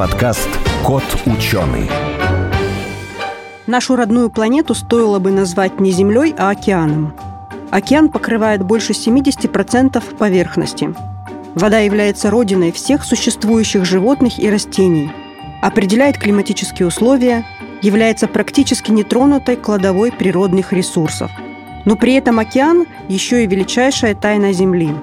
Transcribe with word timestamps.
подкаст 0.00 0.48
«Кот 0.82 1.04
ученый». 1.26 1.86
Нашу 3.66 3.96
родную 3.96 4.30
планету 4.30 4.74
стоило 4.74 5.18
бы 5.18 5.30
назвать 5.30 5.78
не 5.78 5.90
Землей, 5.90 6.34
а 6.38 6.48
океаном. 6.48 7.12
Океан 7.70 8.08
покрывает 8.08 8.62
больше 8.62 8.94
70% 8.94 10.02
поверхности. 10.16 10.94
Вода 11.54 11.80
является 11.80 12.30
родиной 12.30 12.72
всех 12.72 13.04
существующих 13.04 13.84
животных 13.84 14.38
и 14.38 14.48
растений, 14.48 15.12
определяет 15.60 16.16
климатические 16.16 16.88
условия, 16.88 17.44
является 17.82 18.26
практически 18.26 18.90
нетронутой 18.90 19.56
кладовой 19.56 20.12
природных 20.12 20.72
ресурсов. 20.72 21.30
Но 21.84 21.96
при 21.96 22.14
этом 22.14 22.38
океан 22.38 22.86
еще 23.08 23.44
и 23.44 23.46
величайшая 23.46 24.14
тайна 24.14 24.54
Земли. 24.54 24.94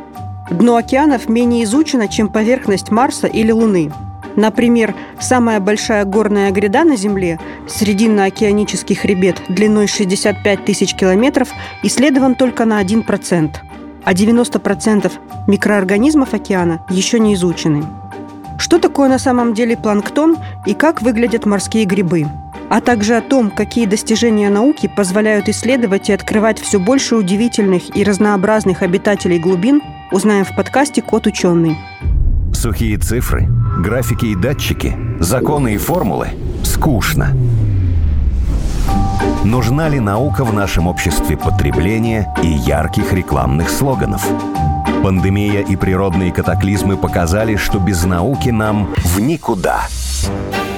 Дно 0.49 0.75
океанов 0.75 1.29
менее 1.29 1.65
изучено, 1.65 2.07
чем 2.07 2.29
поверхность 2.29 2.89
Марса 2.89 3.27
или 3.27 3.51
Луны. 3.51 3.91
Например, 4.37 4.95
самая 5.19 5.59
большая 5.59 6.05
горная 6.05 6.51
гряда 6.51 6.83
на 6.83 6.95
Земле, 6.95 7.39
срединно-океанический 7.67 8.95
хребет 8.95 9.41
длиной 9.49 9.87
65 9.87 10.63
тысяч 10.63 10.93
километров, 10.93 11.49
исследован 11.83 12.35
только 12.35 12.63
на 12.63 12.81
1%, 12.81 13.55
а 14.03 14.13
90% 14.13 15.11
микроорганизмов 15.47 16.33
океана 16.33 16.85
еще 16.89 17.19
не 17.19 17.33
изучены. 17.33 17.83
Что 18.59 18.77
такое 18.79 19.09
на 19.09 19.19
самом 19.19 19.55
деле 19.55 19.75
планктон 19.75 20.37
и 20.67 20.73
как 20.75 21.01
выглядят 21.01 21.45
морские 21.45 21.85
грибы– 21.85 22.27
а 22.69 22.81
также 22.81 23.15
о 23.15 23.21
том, 23.21 23.49
какие 23.49 23.85
достижения 23.85 24.49
науки 24.49 24.91
позволяют 24.93 25.47
исследовать 25.47 26.09
и 26.09 26.13
открывать 26.13 26.59
все 26.59 26.79
больше 26.79 27.15
удивительных 27.15 27.95
и 27.95 28.03
разнообразных 28.03 28.81
обитателей 28.81 29.39
глубин, 29.39 29.81
узнаем 30.11 30.43
в 30.43 30.55
подкасте 30.55 31.01
«Кот 31.01 31.27
ученый». 31.27 31.77
Сухие 32.57 32.97
цифры, 32.97 33.47
графики 33.77 34.25
и 34.25 34.35
датчики, 34.35 34.97
законы 35.19 35.75
и 35.75 35.77
формулы– 35.77 36.29
скучно. 36.63 37.37
Нужна 39.43 39.87
ли 39.89 39.99
наука 39.99 40.43
в 40.43 40.51
нашем 40.51 40.87
обществе 40.87 41.37
потребления 41.37 42.33
и 42.41 42.47
ярких 42.47 43.13
рекламных 43.13 43.69
слоганов? 43.69 44.27
Пандемия 45.03 45.61
и 45.61 45.75
природные 45.75 46.31
катаклизмы 46.31 46.97
показали, 46.97 47.57
что 47.57 47.77
без 47.77 48.03
науки 48.05 48.49
нам 48.49 48.89
в 49.05 49.19
никуда– 49.19 49.81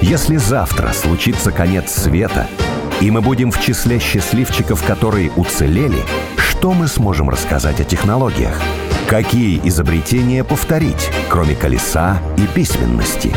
если 0.02 0.36
завтра 0.36 0.92
случится 0.92 1.52
конец 1.52 1.92
света, 1.92 2.46
и 3.02 3.10
мы 3.10 3.20
будем 3.20 3.50
в 3.50 3.60
числе 3.60 3.98
счастливчиков, 3.98 4.82
которые 4.82 5.30
уцелели, 5.32 6.02
что 6.38 6.72
мы 6.72 6.88
сможем 6.88 7.28
рассказать 7.28 7.80
о 7.80 7.84
технологиях? 7.84 8.58
Какие 9.10 9.60
изобретения 9.66 10.44
повторить, 10.44 11.10
кроме 11.28 11.56
колеса 11.56 12.22
и 12.38 12.46
письменности? 12.54 13.32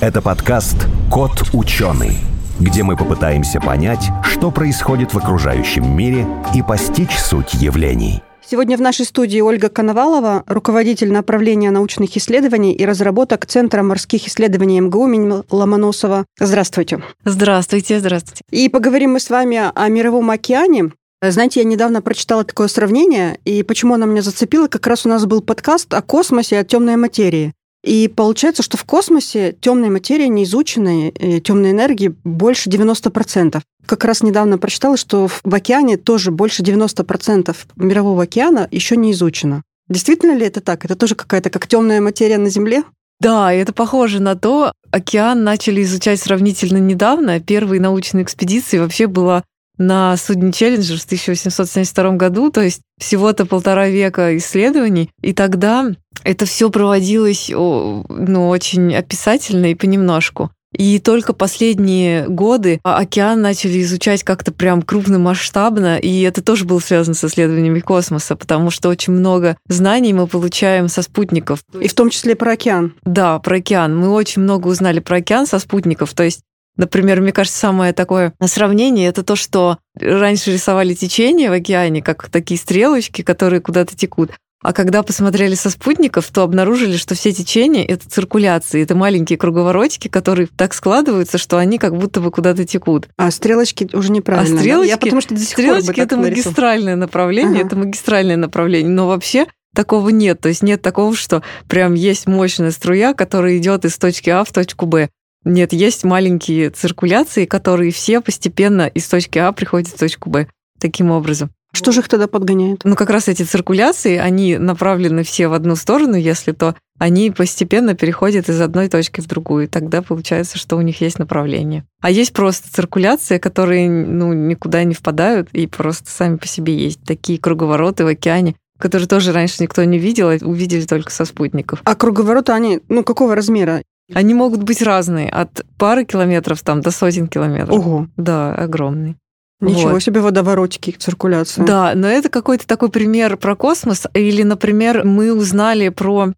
Это 0.00 0.22
подкаст 0.22 0.86
«Кот 1.12 1.50
ученый», 1.52 2.16
где 2.58 2.82
мы 2.82 2.96
попытаемся 2.96 3.60
понять, 3.60 4.08
что 4.22 4.50
происходит 4.50 5.12
в 5.12 5.18
окружающем 5.18 5.94
мире 5.94 6.26
и 6.54 6.62
постичь 6.62 7.18
суть 7.18 7.52
явлений– 7.52 8.22
Сегодня 8.46 8.76
в 8.76 8.80
нашей 8.82 9.06
студии 9.06 9.40
Ольга 9.40 9.70
Коновалова, 9.70 10.44
руководитель 10.46 11.10
направления 11.10 11.70
научных 11.70 12.14
исследований 12.18 12.74
и 12.74 12.84
разработок 12.84 13.46
Центра 13.46 13.82
морских 13.82 14.28
исследований 14.28 14.80
МГУ 14.80 15.06
имени 15.06 15.42
Ломоносова. 15.50 16.26
Здравствуйте. 16.38 17.02
Здравствуйте, 17.24 17.98
здравствуйте. 18.00 18.42
И 18.50 18.68
поговорим 18.68 19.14
мы 19.14 19.20
с 19.20 19.30
вами 19.30 19.62
о 19.74 19.88
Мировом 19.88 20.30
океане. 20.30 20.90
Знаете, 21.30 21.60
я 21.60 21.66
недавно 21.66 22.02
прочитала 22.02 22.44
такое 22.44 22.68
сравнение, 22.68 23.38
и 23.44 23.62
почему 23.62 23.94
оно 23.94 24.06
меня 24.06 24.22
зацепило, 24.22 24.68
как 24.68 24.86
раз 24.86 25.06
у 25.06 25.08
нас 25.08 25.26
был 25.26 25.40
подкаст 25.40 25.92
о 25.94 26.02
космосе, 26.02 26.58
о 26.58 26.64
темной 26.64 26.96
материи. 26.96 27.52
И 27.84 28.08
получается, 28.08 28.62
что 28.62 28.78
в 28.78 28.84
космосе 28.84 29.54
темной 29.60 29.90
материи 29.90 30.26
неизученной, 30.26 31.10
э, 31.10 31.40
темной 31.40 31.72
энергии 31.72 32.14
больше 32.24 32.70
90%. 32.70 33.62
Как 33.84 34.04
раз 34.04 34.22
недавно 34.22 34.56
прочитала, 34.56 34.96
что 34.96 35.28
в 35.28 35.54
океане 35.54 35.98
тоже 35.98 36.30
больше 36.30 36.62
90% 36.62 37.66
мирового 37.76 38.22
океана 38.22 38.66
еще 38.70 38.96
не 38.96 39.12
изучено. 39.12 39.62
Действительно 39.88 40.34
ли 40.34 40.46
это 40.46 40.62
так? 40.62 40.86
Это 40.86 40.96
тоже 40.96 41.14
какая-то 41.14 41.50
как 41.50 41.66
темная 41.66 42.00
материя 42.00 42.38
на 42.38 42.48
Земле? 42.48 42.84
Да, 43.20 43.52
это 43.52 43.74
похоже 43.74 44.20
на 44.20 44.34
то. 44.34 44.72
Океан 44.90 45.44
начали 45.44 45.82
изучать 45.82 46.20
сравнительно 46.20 46.78
недавно. 46.78 47.38
Первые 47.38 47.80
научные 47.80 48.24
экспедиции 48.24 48.78
вообще 48.78 49.06
была 49.06 49.44
на 49.78 50.16
судне 50.16 50.52
Челленджер 50.52 50.98
в 50.98 51.04
1872 51.04 52.10
году, 52.12 52.50
то 52.50 52.60
есть 52.60 52.80
всего-то 52.98 53.46
полтора 53.46 53.88
века 53.88 54.36
исследований, 54.36 55.10
и 55.20 55.32
тогда 55.32 55.90
это 56.22 56.46
все 56.46 56.70
проводилось 56.70 57.50
ну, 57.50 58.48
очень 58.48 58.94
описательно 58.94 59.70
и 59.70 59.74
понемножку. 59.74 60.50
И 60.76 60.98
только 60.98 61.32
последние 61.32 62.28
годы 62.28 62.80
океан 62.82 63.40
начали 63.40 63.80
изучать 63.82 64.24
как-то 64.24 64.52
прям 64.52 64.82
крупномасштабно, 64.82 65.98
и 65.98 66.22
это 66.22 66.42
тоже 66.42 66.64
было 66.64 66.80
связано 66.80 67.14
с 67.14 67.24
исследованиями 67.24 67.80
космоса, 67.80 68.34
потому 68.34 68.70
что 68.70 68.88
очень 68.88 69.12
много 69.12 69.56
знаний 69.68 70.12
мы 70.12 70.26
получаем 70.26 70.88
со 70.88 71.02
спутников. 71.02 71.60
И 71.80 71.86
в 71.86 71.94
том 71.94 72.10
числе 72.10 72.34
про 72.34 72.52
океан. 72.52 72.94
Да, 73.04 73.38
про 73.38 73.56
океан. 73.56 73.96
Мы 73.96 74.10
очень 74.10 74.42
много 74.42 74.66
узнали 74.66 74.98
про 74.98 75.18
океан 75.18 75.46
со 75.46 75.58
спутников, 75.58 76.12
то 76.14 76.24
есть 76.24 76.40
Например, 76.76 77.20
мне 77.20 77.32
кажется, 77.32 77.58
самое 77.58 77.92
такое 77.92 78.32
сравнение 78.44 79.08
это 79.08 79.22
то, 79.22 79.36
что 79.36 79.78
раньше 79.98 80.52
рисовали 80.52 80.94
течение 80.94 81.50
в 81.50 81.52
океане, 81.52 82.02
как 82.02 82.28
такие 82.30 82.58
стрелочки, 82.58 83.22
которые 83.22 83.60
куда-то 83.60 83.96
текут. 83.96 84.32
А 84.64 84.72
когда 84.72 85.02
посмотрели 85.02 85.54
со 85.54 85.68
спутников, 85.68 86.30
то 86.30 86.42
обнаружили, 86.42 86.96
что 86.96 87.14
все 87.14 87.32
течения— 87.32 87.84
это 87.86 88.08
циркуляции, 88.08 88.82
это 88.82 88.94
маленькие 88.94 89.36
круговоротики, 89.36 90.08
которые 90.08 90.48
так 90.56 90.72
складываются, 90.72 91.36
что 91.36 91.58
они 91.58 91.76
как 91.76 91.94
будто 91.94 92.22
бы 92.22 92.30
куда-то 92.30 92.64
текут. 92.64 93.08
А 93.18 93.30
стрелочки 93.30 93.90
уже 93.92 94.10
неправильно. 94.10 94.56
А 94.56 94.58
стрелочки? 94.58 94.90
Я 94.90 94.96
потому 94.96 95.20
что 95.20 95.34
до 95.34 95.40
сих 95.40 95.50
стрелочки 95.50 95.92
пор 95.92 95.98
это 95.98 96.16
магистральное 96.16 96.96
направление, 96.96 97.60
ага. 97.60 97.66
это 97.66 97.76
магистральное 97.76 98.38
направление. 98.38 98.90
Но 98.90 99.06
вообще 99.06 99.48
такого 99.74 100.08
нет. 100.08 100.40
То 100.40 100.48
есть 100.48 100.62
нет 100.62 100.80
такого, 100.80 101.14
что 101.14 101.42
прям 101.68 101.92
есть 101.92 102.26
мощная 102.26 102.70
струя, 102.70 103.12
которая 103.12 103.58
идет 103.58 103.84
из 103.84 103.98
точки 103.98 104.30
А 104.30 104.44
в 104.44 104.52
точку 104.52 104.86
Б. 104.86 105.10
Нет, 105.44 105.72
есть 105.72 106.04
маленькие 106.04 106.70
циркуляции, 106.70 107.44
которые 107.44 107.92
все 107.92 108.20
постепенно 108.20 108.86
из 108.86 109.06
точки 109.08 109.38
А 109.38 109.52
приходят 109.52 109.88
в 109.88 109.98
точку 109.98 110.30
Б. 110.30 110.48
Таким 110.80 111.10
образом. 111.10 111.50
Что 111.74 111.90
же 111.90 112.00
их 112.00 112.08
тогда 112.08 112.28
подгоняет? 112.28 112.82
Ну, 112.84 112.94
как 112.94 113.10
раз 113.10 113.26
эти 113.26 113.42
циркуляции, 113.42 114.16
они 114.16 114.58
направлены 114.58 115.24
все 115.24 115.48
в 115.48 115.54
одну 115.54 115.74
сторону, 115.74 116.14
если 116.14 116.52
то 116.52 116.76
они 117.00 117.32
постепенно 117.32 117.94
переходят 117.94 118.48
из 118.48 118.60
одной 118.60 118.88
точки 118.88 119.20
в 119.20 119.26
другую. 119.26 119.64
И 119.64 119.66
тогда 119.66 120.00
получается, 120.00 120.56
что 120.56 120.76
у 120.76 120.82
них 120.82 121.00
есть 121.00 121.18
направление. 121.18 121.84
А 122.00 122.12
есть 122.12 122.32
просто 122.32 122.72
циркуляции, 122.72 123.38
которые 123.38 123.90
ну, 123.90 124.32
никуда 124.32 124.84
не 124.84 124.94
впадают 124.94 125.48
и 125.52 125.66
просто 125.66 126.08
сами 126.08 126.36
по 126.36 126.46
себе 126.46 126.76
есть. 126.76 127.02
Такие 127.02 127.40
круговороты 127.40 128.04
в 128.04 128.08
океане, 128.08 128.54
которые 128.78 129.08
тоже 129.08 129.32
раньше 129.32 129.60
никто 129.60 129.82
не 129.82 129.98
видел, 129.98 130.28
а 130.28 130.38
увидели 130.42 130.86
только 130.86 131.10
со 131.10 131.24
спутников. 131.24 131.80
А 131.84 131.96
круговороты, 131.96 132.52
они, 132.52 132.80
ну, 132.88 133.02
какого 133.02 133.34
размера? 133.34 133.82
Они 134.12 134.34
могут 134.34 134.62
быть 134.62 134.82
разные, 134.82 135.28
от 135.28 135.64
пары 135.78 136.04
километров 136.04 136.60
там 136.62 136.80
до 136.80 136.90
сотен 136.90 137.26
километров. 137.26 137.78
Ого. 137.78 138.08
Да, 138.16 138.54
огромный. 138.54 139.16
Ничего 139.60 139.92
вот. 139.92 140.02
себе 140.02 140.20
водоворотики, 140.20 140.90
циркуляция. 140.90 141.64
Да, 141.64 141.92
но 141.94 142.06
это 142.06 142.28
какой-то 142.28 142.66
такой 142.66 142.90
пример 142.90 143.36
про 143.36 143.56
космос. 143.56 144.06
Или, 144.12 144.42
например, 144.42 145.04
мы 145.04 145.32
узнали 145.32 145.88
про 145.88 146.34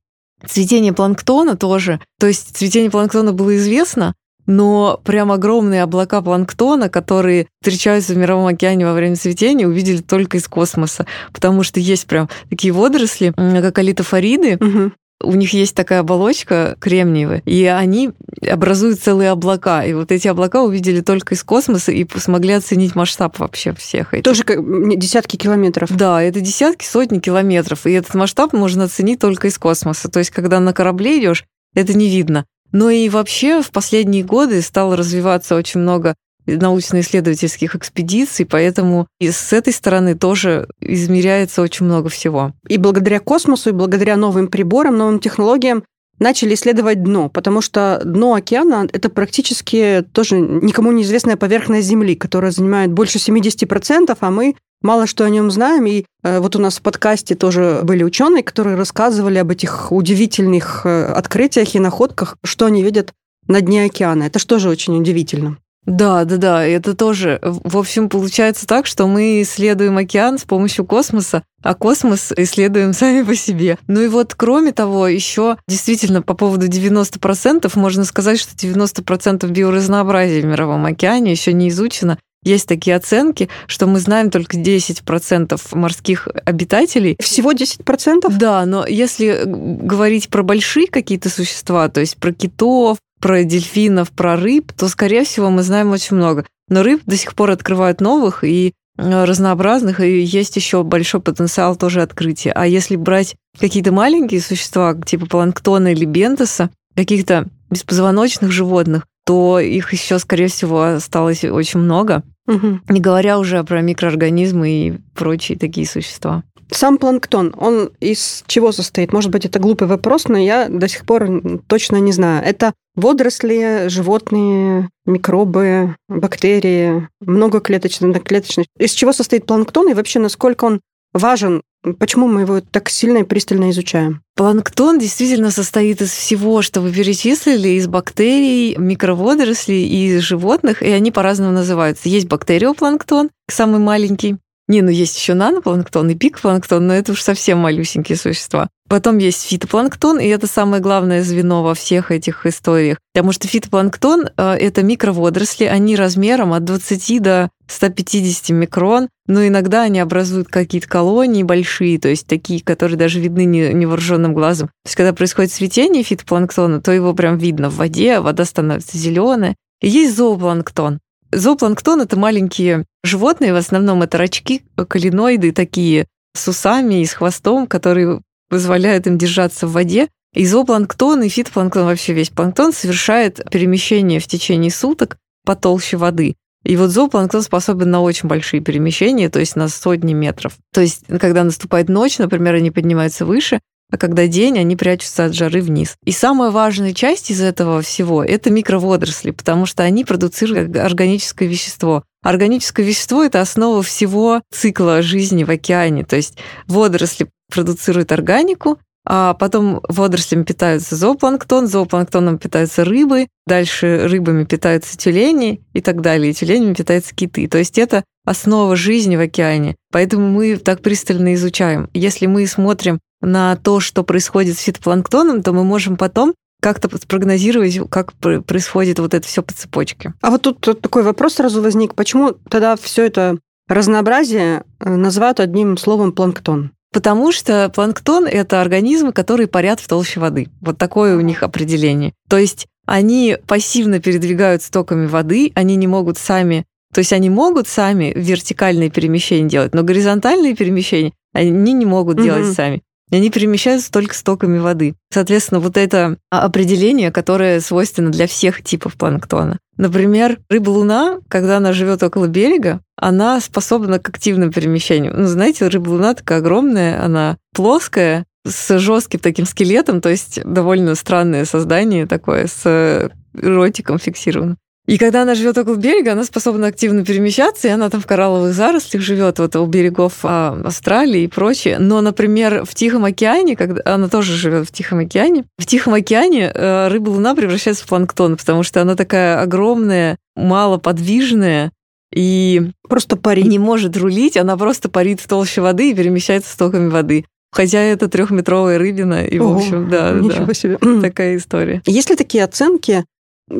цветение 0.46 0.92
планктона 0.92 1.56
тоже. 1.56 2.00
То 2.20 2.26
есть 2.26 2.56
цветение 2.56 2.90
планктона 2.90 3.32
было 3.32 3.56
известно, 3.56 4.14
но 4.46 5.00
прям 5.04 5.32
огромные 5.32 5.82
облака 5.82 6.22
планктона, 6.22 6.88
которые 6.88 7.48
встречаются 7.60 8.12
в 8.12 8.16
Мировом 8.16 8.46
океане 8.46 8.86
во 8.86 8.92
время 8.92 9.16
цветения, 9.16 9.66
увидели 9.66 10.02
только 10.02 10.36
из 10.36 10.46
космоса, 10.46 11.06
потому 11.32 11.64
что 11.64 11.80
есть 11.80 12.06
прям 12.06 12.28
такие 12.48 12.72
водоросли, 12.72 13.32
как 13.36 13.78
алитофориды, 13.78 14.56
угу 14.56 14.92
у 15.22 15.34
них 15.34 15.52
есть 15.52 15.74
такая 15.74 16.00
оболочка 16.00 16.76
кремниевая, 16.78 17.42
и 17.44 17.64
они 17.64 18.10
образуют 18.48 19.00
целые 19.00 19.30
облака. 19.30 19.84
И 19.84 19.94
вот 19.94 20.12
эти 20.12 20.28
облака 20.28 20.62
увидели 20.62 21.00
только 21.00 21.34
из 21.34 21.42
космоса 21.42 21.92
и 21.92 22.06
смогли 22.18 22.52
оценить 22.54 22.94
масштаб 22.94 23.38
вообще 23.38 23.74
всех 23.74 24.14
этих. 24.14 24.24
Тоже 24.24 24.44
как 24.44 24.60
десятки 24.98 25.36
километров. 25.36 25.90
Да, 25.90 26.22
это 26.22 26.40
десятки, 26.40 26.84
сотни 26.84 27.18
километров. 27.18 27.86
И 27.86 27.92
этот 27.92 28.14
масштаб 28.14 28.52
можно 28.52 28.84
оценить 28.84 29.18
только 29.18 29.48
из 29.48 29.58
космоса. 29.58 30.08
То 30.08 30.18
есть, 30.18 30.30
когда 30.30 30.60
на 30.60 30.72
корабле 30.72 31.18
идешь, 31.18 31.44
это 31.74 31.94
не 31.94 32.08
видно. 32.08 32.44
Но 32.72 32.90
и 32.90 33.08
вообще 33.08 33.62
в 33.62 33.70
последние 33.70 34.24
годы 34.24 34.60
стало 34.60 34.96
развиваться 34.96 35.54
очень 35.54 35.80
много 35.80 36.14
научно-исследовательских 36.46 37.74
экспедиций, 37.74 38.46
поэтому 38.46 39.06
и 39.20 39.30
с 39.30 39.52
этой 39.52 39.72
стороны 39.72 40.14
тоже 40.14 40.68
измеряется 40.80 41.62
очень 41.62 41.86
много 41.86 42.08
всего. 42.08 42.52
И 42.68 42.78
благодаря 42.78 43.20
космосу, 43.20 43.70
и 43.70 43.72
благодаря 43.72 44.16
новым 44.16 44.48
приборам, 44.48 44.96
новым 44.96 45.18
технологиям 45.18 45.84
начали 46.18 46.54
исследовать 46.54 47.02
дно, 47.02 47.28
потому 47.28 47.60
что 47.60 48.00
дно 48.04 48.34
океана– 48.34 48.88
это 48.92 49.10
практически 49.10 50.04
тоже 50.12 50.38
никому 50.38 50.92
неизвестная 50.92 51.36
поверхность 51.36 51.88
Земли, 51.88 52.14
которая 52.14 52.52
занимает 52.52 52.92
больше 52.92 53.18
70%, 53.18 54.16
а 54.18 54.30
мы 54.30 54.56
мало 54.82 55.06
что 55.06 55.24
о 55.24 55.30
нем 55.30 55.50
знаем. 55.50 55.86
И 55.86 56.04
э, 56.22 56.40
вот 56.40 56.56
у 56.56 56.58
нас 56.58 56.78
в 56.78 56.82
подкасте 56.82 57.34
тоже 57.34 57.80
были 57.82 58.02
ученые, 58.02 58.42
которые 58.42 58.76
рассказывали 58.76 59.38
об 59.38 59.50
этих 59.50 59.92
удивительных 59.92 60.82
э, 60.84 61.04
открытиях 61.06 61.74
и 61.74 61.80
находках, 61.80 62.36
что 62.44 62.66
они 62.66 62.82
видят 62.82 63.12
на 63.48 63.60
дне 63.60 63.84
океана. 63.84 64.24
Это 64.24 64.38
же 64.38 64.46
тоже 64.46 64.68
очень 64.68 64.98
удивительно. 64.98 65.58
Да, 65.86 66.24
да, 66.24 66.36
да, 66.36 66.66
это 66.66 66.94
тоже. 66.94 67.38
В 67.42 67.78
общем, 67.78 68.08
получается 68.08 68.66
так, 68.66 68.86
что 68.86 69.06
мы 69.06 69.42
исследуем 69.42 69.96
океан 69.96 70.36
с 70.36 70.42
помощью 70.44 70.84
космоса, 70.84 71.44
а 71.62 71.74
космос 71.74 72.32
исследуем 72.36 72.92
сами 72.92 73.22
по 73.22 73.36
себе. 73.36 73.78
Ну 73.86 74.02
и 74.02 74.08
вот, 74.08 74.34
кроме 74.34 74.72
того, 74.72 75.06
еще 75.06 75.56
действительно 75.68 76.22
по 76.22 76.34
поводу 76.34 76.66
90% 76.66 77.70
можно 77.78 78.04
сказать, 78.04 78.40
что 78.40 78.54
90% 78.54 79.48
биоразнообразия 79.48 80.42
в 80.42 80.46
мировом 80.46 80.84
океане 80.86 81.30
еще 81.30 81.52
не 81.52 81.68
изучено. 81.68 82.18
Есть 82.46 82.68
такие 82.68 82.94
оценки, 82.94 83.48
что 83.66 83.88
мы 83.88 83.98
знаем 83.98 84.30
только 84.30 84.56
10% 84.56 85.60
морских 85.72 86.28
обитателей. 86.44 87.16
Всего 87.20 87.52
10%? 87.52 88.32
Да, 88.38 88.64
но 88.66 88.86
если 88.86 89.42
говорить 89.44 90.28
про 90.28 90.44
большие 90.44 90.86
какие-то 90.86 91.28
существа, 91.28 91.88
то 91.88 92.00
есть 92.00 92.18
про 92.18 92.32
китов, 92.32 92.98
про 93.20 93.44
дельфинов, 93.44 94.10
про 94.10 94.36
рыб, 94.36 94.72
то, 94.72 94.88
скорее 94.88 95.24
всего, 95.24 95.50
мы 95.50 95.62
знаем 95.62 95.90
очень 95.90 96.16
много. 96.16 96.44
Но 96.68 96.82
рыб 96.82 97.02
до 97.06 97.16
сих 97.16 97.34
пор 97.34 97.50
открывают 97.50 98.00
новых 98.00 98.44
и 98.44 98.72
э, 98.98 99.24
разнообразных, 99.24 100.00
и 100.00 100.20
есть 100.20 100.56
еще 100.56 100.82
большой 100.82 101.20
потенциал 101.20 101.76
тоже 101.76 102.02
открытия. 102.02 102.52
А 102.52 102.66
если 102.66 102.96
брать 102.96 103.36
какие-то 103.58 103.92
маленькие 103.92 104.40
существа, 104.40 104.94
типа 104.94 105.26
планктона 105.26 105.92
или 105.92 106.04
бентоса, 106.04 106.70
каких-то 106.94 107.46
беспозвоночных 107.70 108.50
животных, 108.52 109.06
то 109.24 109.58
их 109.58 109.92
еще, 109.92 110.18
скорее 110.18 110.48
всего, 110.48 110.82
осталось 110.82 111.44
очень 111.44 111.80
много. 111.80 112.22
Угу. 112.46 112.80
Не 112.88 113.00
говоря 113.00 113.38
уже 113.38 113.62
про 113.64 113.82
микроорганизмы 113.82 114.70
и 114.70 114.98
прочие 115.14 115.58
такие 115.58 115.86
существа. 115.86 116.44
Сам 116.70 116.98
планктон, 116.98 117.54
он 117.56 117.90
из 118.00 118.44
чего 118.46 118.72
состоит? 118.72 119.12
Может 119.12 119.30
быть, 119.30 119.44
это 119.44 119.58
глупый 119.58 119.88
вопрос, 119.88 120.28
но 120.28 120.36
я 120.36 120.68
до 120.68 120.88
сих 120.88 121.06
пор 121.06 121.42
точно 121.66 121.96
не 121.96 122.12
знаю. 122.12 122.44
Это 122.44 122.72
водоросли, 122.94 123.88
животные, 123.88 124.90
микробы, 125.04 125.96
бактерии, 126.08 127.08
многоклеточные, 127.20 128.08
одноклеточные. 128.08 128.66
Из 128.78 128.92
чего 128.92 129.12
состоит 129.12 129.46
планктон 129.46 129.88
и 129.90 129.94
вообще 129.94 130.18
насколько 130.18 130.64
он 130.64 130.80
важен 131.12 131.62
Почему 132.00 132.26
мы 132.26 132.40
его 132.40 132.60
так 132.60 132.88
сильно 132.88 133.18
и 133.18 133.22
пристально 133.22 133.70
изучаем? 133.70 134.22
Планктон 134.34 134.98
действительно 134.98 135.52
состоит 135.52 136.02
из 136.02 136.10
всего, 136.10 136.60
что 136.60 136.80
вы 136.80 136.92
перечислили, 136.92 137.68
из 137.70 137.86
бактерий, 137.86 138.74
микроводорослей 138.76 139.86
и 139.86 140.06
из 140.08 140.22
животных, 140.22 140.82
и 140.82 140.88
они 140.88 141.12
по-разному 141.12 141.52
называются. 141.52 142.08
Есть 142.08 142.26
бактериопланктон, 142.26 143.30
самый 143.48 143.78
маленький, 143.78 144.38
не, 144.68 144.82
ну 144.82 144.90
есть 144.90 145.16
еще 145.16 145.34
нанопланктон 145.34 146.10
и 146.10 146.14
пикпланктон, 146.14 146.86
но 146.86 146.94
это 146.94 147.12
уж 147.12 147.22
совсем 147.22 147.58
малюсенькие 147.58 148.18
существа. 148.18 148.68
Потом 148.88 149.18
есть 149.18 149.42
фитопланктон, 149.42 150.18
и 150.18 150.26
это 150.26 150.46
самое 150.46 150.82
главное 150.82 151.22
звено 151.22 151.62
во 151.62 151.74
всех 151.74 152.10
этих 152.10 152.46
историях. 152.46 152.98
Потому 153.12 153.32
что 153.32 153.48
фитопланктон 153.48 154.28
э,— 154.36 154.52
это 154.60 154.82
микроводоросли, 154.82 155.66
они 155.66 155.96
размером 155.96 156.52
от 156.52 156.64
20 156.64 157.22
до 157.22 157.50
150 157.68 158.50
микрон, 158.50 159.08
но 159.26 159.46
иногда 159.46 159.82
они 159.82 159.98
образуют 160.00 160.48
какие-то 160.48 160.88
колонии 160.88 161.42
большие, 161.42 161.98
то 161.98 162.08
есть 162.08 162.26
такие, 162.26 162.62
которые 162.62 162.96
даже 162.96 163.20
видны 163.20 163.44
невооруженным 163.44 164.34
глазом. 164.34 164.68
То 164.68 164.88
есть 164.88 164.96
когда 164.96 165.12
происходит 165.12 165.52
цветение 165.52 166.02
фитопланктона, 166.02 166.80
то 166.80 166.92
его 166.92 167.12
прям 167.12 167.38
видно 167.38 167.70
в 167.70 167.76
воде, 167.76 168.20
вода 168.20 168.44
становится 168.44 168.98
зеленая. 168.98 169.56
Есть 169.80 170.16
зоопланктон. 170.16 171.00
Зоопланктон— 171.32 172.00
это 172.02 172.18
маленькие 172.18 172.84
животные, 173.04 173.52
в 173.52 173.56
основном 173.56 174.02
это 174.02 174.18
рачки, 174.18 174.62
калиноиды 174.76 175.52
такие, 175.52 176.06
с 176.34 176.48
усами 176.48 177.00
и 177.00 177.06
с 177.06 177.14
хвостом, 177.14 177.66
которые 177.66 178.22
позволяют 178.48 179.06
им 179.06 179.18
держаться 179.18 179.66
в 179.66 179.72
воде. 179.72 180.08
И 180.34 180.44
зоопланктон, 180.44 181.22
и 181.22 181.28
фитопланктон, 181.28 181.86
вообще 181.86 182.12
весь 182.12 182.28
планктон 182.28 182.72
совершает 182.72 183.42
перемещение 183.50 184.20
в 184.20 184.26
течение 184.26 184.70
суток 184.70 185.16
по 185.44 185.56
толще 185.56 185.96
воды. 185.96 186.36
И 186.62 186.76
вот 186.76 186.90
зоопланктон 186.90 187.42
способен 187.42 187.90
на 187.90 188.02
очень 188.02 188.28
большие 188.28 188.60
перемещения, 188.60 189.30
то 189.30 189.38
есть 189.38 189.56
на 189.56 189.68
сотни 189.68 190.12
метров. 190.12 190.54
То 190.72 190.80
есть, 190.80 191.04
когда 191.20 191.44
наступает 191.44 191.88
ночь, 191.88 192.18
например, 192.18 192.54
они 192.54 192.70
поднимаются 192.70 193.24
выше, 193.24 193.60
а 193.92 193.96
когда 193.98 194.26
день, 194.26 194.58
они 194.58 194.76
прячутся 194.76 195.26
от 195.26 195.34
жары 195.34 195.60
вниз. 195.60 195.96
И 196.04 196.12
самая 196.12 196.50
важная 196.50 196.92
часть 196.92 197.30
из 197.30 197.40
этого 197.40 197.82
всего– 197.82 198.24
это 198.24 198.50
микроводоросли, 198.50 199.30
потому 199.30 199.66
что 199.66 199.82
они 199.82 200.04
продуцируют 200.04 200.76
органическое 200.76 201.48
вещество. 201.48 202.02
Органическое 202.22 202.84
вещество– 202.84 203.22
это 203.24 203.40
основа 203.40 203.82
всего 203.82 204.42
цикла 204.52 205.02
жизни 205.02 205.44
в 205.44 205.50
океане. 205.50 206.04
То 206.04 206.16
есть 206.16 206.38
водоросли 206.66 207.28
продуцируют 207.52 208.10
органику, 208.10 208.78
а 209.08 209.34
потом 209.34 209.80
водорослями 209.88 210.42
питаются 210.42 210.96
зоопланктон, 210.96 211.68
зоопланктоном 211.68 212.38
питаются 212.38 212.84
рыбы, 212.84 213.28
дальше 213.46 214.08
рыбами 214.08 214.44
питаются 214.44 214.98
тюлени 214.98 215.60
и 215.72 215.80
так 215.80 216.00
далее, 216.00 216.32
и 216.32 216.34
тюленями 216.34 216.74
питаются 216.74 217.14
киты. 217.14 217.46
То 217.46 217.58
есть 217.58 217.78
это 217.78 218.02
основа 218.24 218.74
жизни 218.74 219.14
в 219.14 219.20
океане. 219.20 219.76
Поэтому 219.92 220.28
мы 220.28 220.56
так 220.56 220.82
пристально 220.82 221.34
изучаем. 221.34 221.88
Если 221.94 222.26
мы 222.26 222.44
смотрим 222.48 222.98
на 223.26 223.56
то, 223.56 223.80
что 223.80 224.04
происходит 224.04 224.56
с 224.56 224.62
фитопланктоном, 224.62 225.42
то 225.42 225.52
мы 225.52 225.64
можем 225.64 225.96
потом 225.96 226.34
как-то 226.62 226.88
спрогнозировать, 226.96 227.78
как 227.90 228.12
происходит 228.14 228.98
вот 228.98 229.12
это 229.12 229.26
все 229.26 229.42
по 229.42 229.52
цепочке. 229.52 230.14
А 230.22 230.30
вот 230.30 230.42
тут 230.42 230.60
такой 230.80 231.02
вопрос 231.02 231.34
сразу 231.34 231.60
возник. 231.60 231.94
Почему 231.94 232.32
тогда 232.48 232.76
все 232.76 233.04
это 233.04 233.38
разнообразие 233.68 234.64
э, 234.80 234.94
называют 234.94 235.40
одним 235.40 235.76
словом 235.76 236.12
планктон? 236.12 236.70
Потому 236.92 237.30
что 237.32 237.68
планктон— 237.74 238.26
это 238.26 238.62
организмы, 238.62 239.12
которые 239.12 239.48
парят 239.48 239.80
в 239.80 239.88
толще 239.88 240.18
воды. 240.18 240.48
Вот 240.60 240.78
такое 240.78 241.16
у 241.16 241.20
них 241.20 241.42
определение. 241.42 242.14
То 242.28 242.38
есть 242.38 242.66
они 242.86 243.36
пассивно 243.46 244.00
передвигаются 244.00 244.72
токами 244.72 245.06
воды, 245.06 245.52
они 245.54 245.76
не 245.76 245.88
могут 245.88 246.16
сами 246.16 246.64
то 246.94 247.00
есть 247.00 247.12
они 247.12 247.28
могут 247.28 247.68
сами 247.68 248.10
вертикальные 248.16 248.88
перемещения 248.88 249.50
делать, 249.50 249.74
но 249.74 249.82
горизонтальные 249.82 250.54
перемещения 250.56 251.12
они 251.34 251.74
не 251.74 251.84
могут 251.84 252.22
делать 252.22 252.46
угу. 252.46 252.54
сами. 252.54 252.82
Они 253.12 253.30
перемещаются 253.30 253.92
только 253.92 254.14
стоками 254.14 254.58
воды. 254.58 254.94
Соответственно, 255.12 255.60
вот 255.60 255.76
это 255.76 256.18
определение, 256.30 257.12
которое 257.12 257.60
свойственно 257.60 258.10
для 258.10 258.26
всех 258.26 258.62
типов 258.62 258.94
планктона. 258.96 259.58
Например, 259.76 260.38
рыба-луна, 260.48 261.18
когда 261.28 261.58
она 261.58 261.72
живет 261.72 262.02
около 262.02 262.26
берега, 262.26 262.80
она 262.96 263.40
способна 263.40 263.98
к 263.98 264.08
активным 264.08 264.50
перемещениям. 264.50 265.14
Ну, 265.16 265.26
знаете, 265.26 265.68
рыба-луна 265.68 266.14
такая 266.14 266.38
огромная, 266.38 267.02
она 267.04 267.36
плоская, 267.54 268.24
с 268.44 268.78
жестким 268.78 269.20
таким 269.20 269.44
скелетом, 269.44 270.00
то 270.00 270.08
есть 270.08 270.42
довольно 270.44 270.94
странное 270.94 271.44
создание 271.44 272.06
такое, 272.06 272.46
с 272.46 273.10
ротиком 273.34 273.98
фиксированным. 273.98 274.56
И 274.86 274.98
когда 274.98 275.22
она 275.22 275.34
живет 275.34 275.58
около 275.58 275.74
берега, 275.74 276.12
она 276.12 276.24
способна 276.24 276.68
активно 276.68 277.04
перемещаться, 277.04 277.66
и 277.66 277.70
она 277.72 277.90
там 277.90 278.00
в 278.00 278.06
коралловых 278.06 278.54
зарослях 278.54 279.02
живет, 279.02 279.38
вот 279.40 279.56
у 279.56 279.66
берегов 279.66 280.20
а, 280.22 280.60
Австралии 280.64 281.22
и 281.22 281.26
прочее. 281.26 281.78
Но, 281.78 282.00
например, 282.00 282.64
в 282.64 282.74
Тихом 282.74 283.04
океане, 283.04 283.56
когда 283.56 283.82
она 283.84 284.08
тоже 284.08 284.34
живет 284.34 284.68
в 284.68 284.72
Тихом 284.72 285.00
океане, 285.00 285.44
в 285.58 285.66
Тихом 285.66 285.94
океане 285.94 286.52
э, 286.54 286.88
рыба-луна 286.88 287.34
превращается 287.34 287.84
в 287.84 287.88
планктон, 287.88 288.36
потому 288.36 288.62
что 288.62 288.80
она 288.80 288.94
такая 288.94 289.40
огромная, 289.40 290.18
малоподвижная, 290.36 291.72
и 292.14 292.70
просто 292.88 293.16
парит. 293.16 293.46
не 293.46 293.58
может 293.58 293.96
рулить, 293.96 294.36
она 294.36 294.56
просто 294.56 294.88
парит 294.88 295.20
в 295.20 295.26
толще 295.26 295.60
воды 295.60 295.90
и 295.90 295.94
перемещается 295.94 296.52
стоками 296.52 296.88
воды. 296.88 297.24
Хотя 297.52 297.80
это 297.80 298.08
трехметровая 298.08 298.78
рыбина, 298.78 299.24
и, 299.24 299.38
Ого, 299.38 299.54
в 299.54 299.56
общем, 299.56 299.90
да, 299.90 300.12
ничего 300.12 300.46
да, 300.46 300.54
себе. 300.54 300.78
такая 301.00 301.36
история. 301.36 301.82
Есть 301.86 302.10
ли 302.10 302.16
такие 302.16 302.44
оценки, 302.44 303.04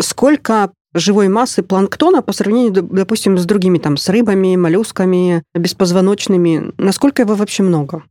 сколько 0.00 0.70
живой 0.98 1.28
массы 1.28 1.62
планктона 1.62 2.22
по 2.22 2.32
сравнению, 2.32 2.82
допустим, 2.82 3.38
с 3.38 3.44
другими, 3.44 3.78
там, 3.78 3.96
с 3.96 4.08
рыбами, 4.08 4.56
моллюсками, 4.56 5.42
беспозвоночными? 5.54 6.72
Насколько 6.78 7.22
его 7.22 7.34
вообще 7.34 7.62
много? 7.62 8.02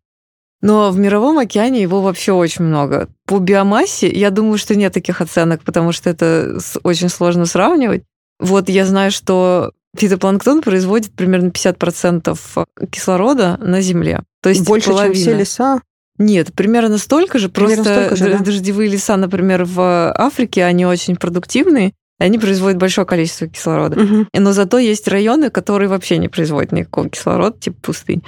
Но 0.61 0.89
в 0.89 0.97
мировом 0.97 1.37
океане 1.37 1.81
его 1.81 2.01
вообще 2.01 2.31
очень 2.31 2.65
много. 2.65 3.07
По 3.27 3.39
биомассе, 3.39 4.09
я 4.11 4.31
думаю, 4.31 4.57
что 4.57 4.75
нет 4.75 4.93
таких 4.93 5.21
оценок, 5.21 5.61
потому 5.63 5.91
что 5.91 6.09
это 6.09 6.57
очень 6.83 7.09
сложно 7.09 7.45
сравнивать. 7.45 8.03
Вот 8.39 8.69
я 8.69 8.85
знаю, 8.85 9.11
что 9.11 9.73
фитопланктон 9.95 10.61
производит 10.61 11.11
примерно 11.11 11.49
50% 11.49 12.65
кислорода 12.89 13.57
на 13.61 13.81
Земле. 13.81 14.23
То 14.41 14.49
есть 14.49 14.65
Больше, 14.65 14.89
половина. 14.89 15.13
чем 15.13 15.21
все 15.21 15.37
леса? 15.37 15.81
Нет, 16.17 16.53
примерно 16.53 16.97
столько 16.97 17.39
же. 17.39 17.49
Примерно 17.49 17.83
просто 17.83 17.93
столько 17.93 18.15
же, 18.15 18.37
да? 18.37 18.43
дождевые 18.43 18.89
леса, 18.89 19.17
например, 19.17 19.65
в 19.65 20.11
Африке, 20.13 20.63
они 20.63 20.85
очень 20.85 21.15
продуктивные, 21.15 21.93
они 22.19 22.39
производят 22.39 22.77
большое 22.77 23.05
количество 23.05 23.47
кислорода. 23.47 24.01
Угу. 24.01 24.27
Но 24.33 24.53
зато 24.53 24.77
есть 24.77 25.07
районы, 25.07 25.49
которые 25.49 25.89
вообще 25.89 26.17
не 26.17 26.29
производят 26.29 26.71
никакого 26.71 27.09
кислорода, 27.09 27.59
типа 27.59 27.77
пустынь. 27.81 28.23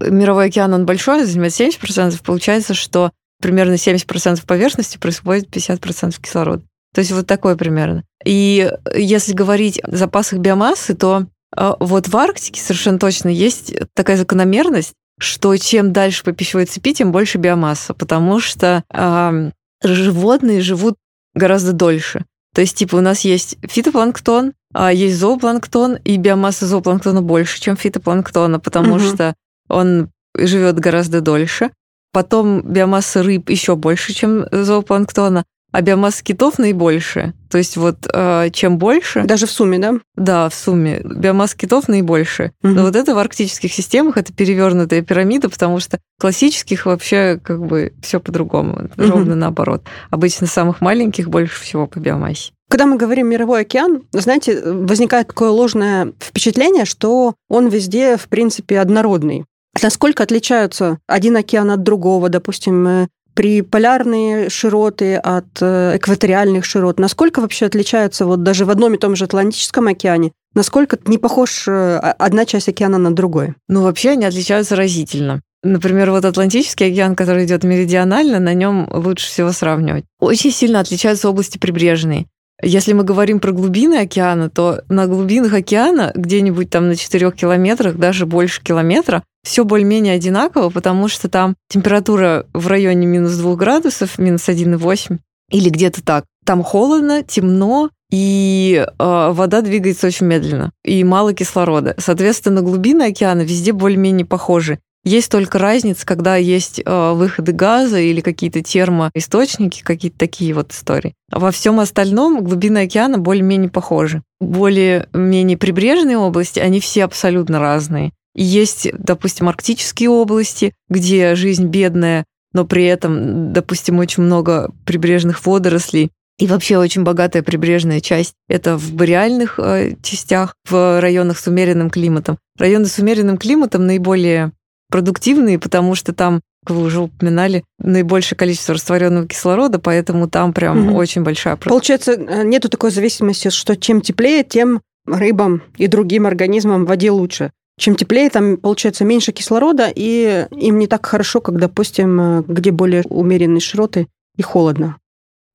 Мировой 0.00 0.46
океан, 0.46 0.72
он 0.74 0.86
большой, 0.86 1.24
занимает 1.24 1.52
70%. 1.52 2.20
Получается, 2.24 2.74
что 2.74 3.10
примерно 3.40 3.74
70% 3.74 4.46
поверхности 4.46 4.98
производит 4.98 5.48
50% 5.54 6.20
кислорода. 6.20 6.62
То 6.94 7.00
есть 7.00 7.10
вот 7.12 7.26
такое 7.26 7.56
примерно. 7.56 8.04
И 8.24 8.70
если 8.94 9.32
говорить 9.32 9.80
о 9.82 9.96
запасах 9.96 10.38
биомассы, 10.38 10.94
то 10.94 11.26
а, 11.54 11.76
вот 11.80 12.08
в 12.08 12.16
Арктике 12.16 12.60
совершенно 12.60 12.98
точно 12.98 13.28
есть 13.28 13.74
такая 13.94 14.16
закономерность, 14.16 14.92
что 15.18 15.56
чем 15.56 15.92
дальше 15.92 16.24
по 16.24 16.32
пищевой 16.32 16.66
цепи, 16.66 16.92
тем 16.92 17.12
больше 17.12 17.38
биомасса, 17.38 17.94
потому 17.94 18.40
что 18.40 18.82
э, 18.92 19.50
животные 19.82 20.60
живут 20.60 20.96
гораздо 21.34 21.72
дольше. 21.72 22.24
То 22.54 22.60
есть, 22.60 22.76
типа, 22.76 22.96
у 22.96 23.00
нас 23.00 23.20
есть 23.20 23.56
фитопланктон, 23.62 24.52
а 24.74 24.92
есть 24.92 25.16
зоопланктон, 25.16 25.96
и 26.04 26.16
биомасса 26.16 26.66
зоопланктона 26.66 27.22
больше, 27.22 27.60
чем 27.60 27.76
фитопланктона, 27.76 28.60
потому 28.60 28.96
угу. 28.96 29.00
что 29.00 29.34
он 29.68 30.10
живет 30.36 30.78
гораздо 30.78 31.20
дольше. 31.20 31.70
Потом 32.12 32.60
биомасса 32.62 33.22
рыб 33.22 33.48
еще 33.48 33.74
больше, 33.76 34.12
чем 34.12 34.46
зоопланктона 34.50 35.44
а 35.72 35.80
биомасса 35.80 36.22
китов 36.22 36.58
наибольшая. 36.58 37.34
То 37.50 37.58
есть 37.58 37.76
вот 37.76 38.06
э, 38.12 38.50
чем 38.52 38.78
больше... 38.78 39.24
Даже 39.24 39.46
в 39.46 39.50
сумме, 39.50 39.78
да? 39.78 39.94
Да, 40.14 40.48
в 40.48 40.54
сумме. 40.54 41.00
Биомасса 41.02 41.56
китов 41.56 41.88
наибольшая. 41.88 42.52
Угу. 42.62 42.72
Но 42.72 42.82
вот 42.82 42.94
это 42.94 43.14
в 43.14 43.18
арктических 43.18 43.72
системах 43.72 44.16
это 44.16 44.32
перевернутая 44.32 45.02
пирамида, 45.02 45.48
потому 45.48 45.80
что 45.80 45.98
классических 46.20 46.86
вообще 46.86 47.40
как 47.42 47.64
бы 47.64 47.92
все 48.02 48.20
по-другому, 48.20 48.90
угу. 48.96 49.08
ровно 49.10 49.34
наоборот. 49.34 49.82
Обычно 50.10 50.46
самых 50.46 50.80
маленьких 50.80 51.28
больше 51.28 51.60
всего 51.60 51.86
по 51.86 51.98
биомассе. 51.98 52.52
Когда 52.70 52.86
мы 52.86 52.96
говорим 52.96 53.28
мировой 53.28 53.62
океан, 53.62 54.02
знаете, 54.12 54.62
возникает 54.62 55.28
такое 55.28 55.50
ложное 55.50 56.12
впечатление, 56.18 56.86
что 56.86 57.34
он 57.50 57.68
везде, 57.68 58.16
в 58.16 58.28
принципе, 58.28 58.80
однородный. 58.80 59.44
Насколько 59.82 60.22
отличаются 60.22 60.98
один 61.06 61.36
океан 61.36 61.70
от 61.70 61.82
другого, 61.82 62.28
допустим, 62.28 63.08
э, 63.32 63.34
при 63.34 63.62
полярные 63.62 64.50
широты 64.50 65.16
от 65.16 65.60
э, 65.60 65.96
экваториальных 65.96 66.64
широт, 66.64 66.98
насколько 66.98 67.40
вообще 67.40 67.66
отличаются 67.66 68.26
вот 68.26 68.42
даже 68.42 68.64
в 68.64 68.70
одном 68.70 68.94
и 68.94 68.98
том 68.98 69.16
же 69.16 69.24
Атлантическом 69.24 69.88
океане, 69.88 70.32
насколько 70.54 70.98
не 71.06 71.18
похож 71.18 71.66
э, 71.68 71.96
одна 72.18 72.44
часть 72.46 72.68
океана 72.68 72.98
на 72.98 73.14
другой? 73.14 73.54
Ну, 73.68 73.82
вообще 73.82 74.10
они 74.10 74.24
отличаются 74.24 74.76
разительно. 74.76 75.40
Например, 75.64 76.10
вот 76.10 76.24
Атлантический 76.24 76.90
океан, 76.90 77.14
который 77.14 77.44
идет 77.44 77.62
меридионально, 77.62 78.40
на 78.40 78.52
нем 78.52 78.88
лучше 78.90 79.26
всего 79.26 79.52
сравнивать. 79.52 80.04
Очень 80.18 80.50
сильно 80.50 80.80
отличаются 80.80 81.28
области 81.28 81.58
прибрежные. 81.58 82.26
Если 82.62 82.92
мы 82.92 83.02
говорим 83.02 83.40
про 83.40 83.50
глубины 83.50 83.96
океана, 83.96 84.48
то 84.48 84.82
на 84.88 85.06
глубинах 85.08 85.52
океана, 85.52 86.12
где-нибудь 86.14 86.70
там 86.70 86.88
на 86.88 86.96
4 86.96 87.32
километрах, 87.32 87.96
даже 87.96 88.24
больше 88.24 88.62
километра, 88.62 89.24
все 89.44 89.64
более-менее 89.64 90.14
одинаково, 90.14 90.70
потому 90.70 91.08
что 91.08 91.28
там 91.28 91.56
температура 91.68 92.46
в 92.54 92.68
районе 92.68 93.06
минус 93.06 93.34
2 93.34 93.56
градусов, 93.56 94.16
минус 94.18 94.48
1,8 94.48 95.18
или 95.50 95.68
где-то 95.68 96.04
так. 96.04 96.24
Там 96.44 96.62
холодно, 96.62 97.24
темно, 97.24 97.90
и 98.12 98.84
э, 98.86 99.30
вода 99.32 99.62
двигается 99.62 100.06
очень 100.06 100.26
медленно, 100.26 100.70
и 100.84 101.02
мало 101.02 101.34
кислорода. 101.34 101.94
Соответственно, 101.98 102.62
глубины 102.62 103.04
океана 103.04 103.40
везде 103.40 103.72
более-менее 103.72 104.26
похожи. 104.26 104.78
Есть 105.04 105.32
только 105.32 105.58
разница, 105.58 106.06
когда 106.06 106.36
есть 106.36 106.80
э, 106.84 107.12
выходы 107.12 107.52
газа 107.52 107.98
или 107.98 108.20
какие-то 108.20 108.62
термоисточники, 108.62 109.82
какие-то 109.82 110.16
такие 110.16 110.54
вот 110.54 110.72
истории. 110.72 111.14
А 111.30 111.40
во 111.40 111.50
всем 111.50 111.80
остальном 111.80 112.44
глубины 112.44 112.78
океана 112.78 113.18
более-менее 113.18 113.68
похожи. 113.68 114.22
Более-менее 114.40 115.56
прибрежные 115.56 116.18
области, 116.18 116.60
они 116.60 116.78
все 116.78 117.04
абсолютно 117.04 117.58
разные. 117.58 118.12
Есть, 118.36 118.88
допустим, 118.96 119.48
арктические 119.48 120.08
области, 120.08 120.72
где 120.88 121.34
жизнь 121.34 121.66
бедная, 121.66 122.24
но 122.52 122.64
при 122.64 122.84
этом, 122.84 123.52
допустим, 123.52 123.98
очень 123.98 124.22
много 124.22 124.70
прибрежных 124.86 125.44
водорослей. 125.44 126.10
И 126.38 126.46
вообще 126.46 126.78
очень 126.78 127.02
богатая 127.02 127.42
прибрежная 127.42 128.00
часть– 128.00 128.34
это 128.48 128.76
в 128.76 128.92
бореальных 128.94 129.58
э, 129.58 129.96
частях, 130.02 130.54
в 130.68 131.00
районах 131.00 131.38
с 131.38 131.46
умеренным 131.46 131.90
климатом. 131.90 132.38
Районы 132.56 132.86
с 132.86 132.98
умеренным 132.98 133.36
климатом 133.36 133.86
наиболее 133.86 134.52
продуктивные, 134.92 135.58
потому 135.58 135.96
что 135.96 136.12
там, 136.12 136.40
как 136.64 136.76
вы 136.76 136.84
уже 136.84 137.00
упоминали, 137.00 137.64
наибольшее 137.80 138.36
количество 138.36 138.74
растворенного 138.74 139.26
кислорода, 139.26 139.80
поэтому 139.80 140.28
там 140.28 140.52
прям 140.52 140.88
угу. 140.88 140.96
очень 140.96 141.22
большая 141.22 141.56
Получается, 141.56 142.12
э, 142.12 142.44
нету 142.44 142.68
такой 142.68 142.92
зависимости, 142.92 143.48
что 143.50 143.74
чем 143.74 144.02
теплее, 144.02 144.44
тем 144.44 144.82
рыбам 145.06 145.62
и 145.78 145.88
другим 145.88 146.26
организмам 146.26 146.84
в 146.84 146.88
воде 146.88 147.10
лучше. 147.10 147.50
Чем 147.78 147.96
теплее, 147.96 148.28
там 148.30 148.58
получается 148.58 149.04
меньше 149.04 149.32
кислорода, 149.32 149.90
и 149.92 150.46
им 150.50 150.78
не 150.78 150.86
так 150.86 151.04
хорошо, 151.06 151.40
как, 151.40 151.58
допустим, 151.58 152.20
э, 152.20 152.42
где 152.46 152.70
более 152.70 153.02
умеренные 153.08 153.60
широты 153.60 154.06
и 154.36 154.42
холодно. 154.42 154.98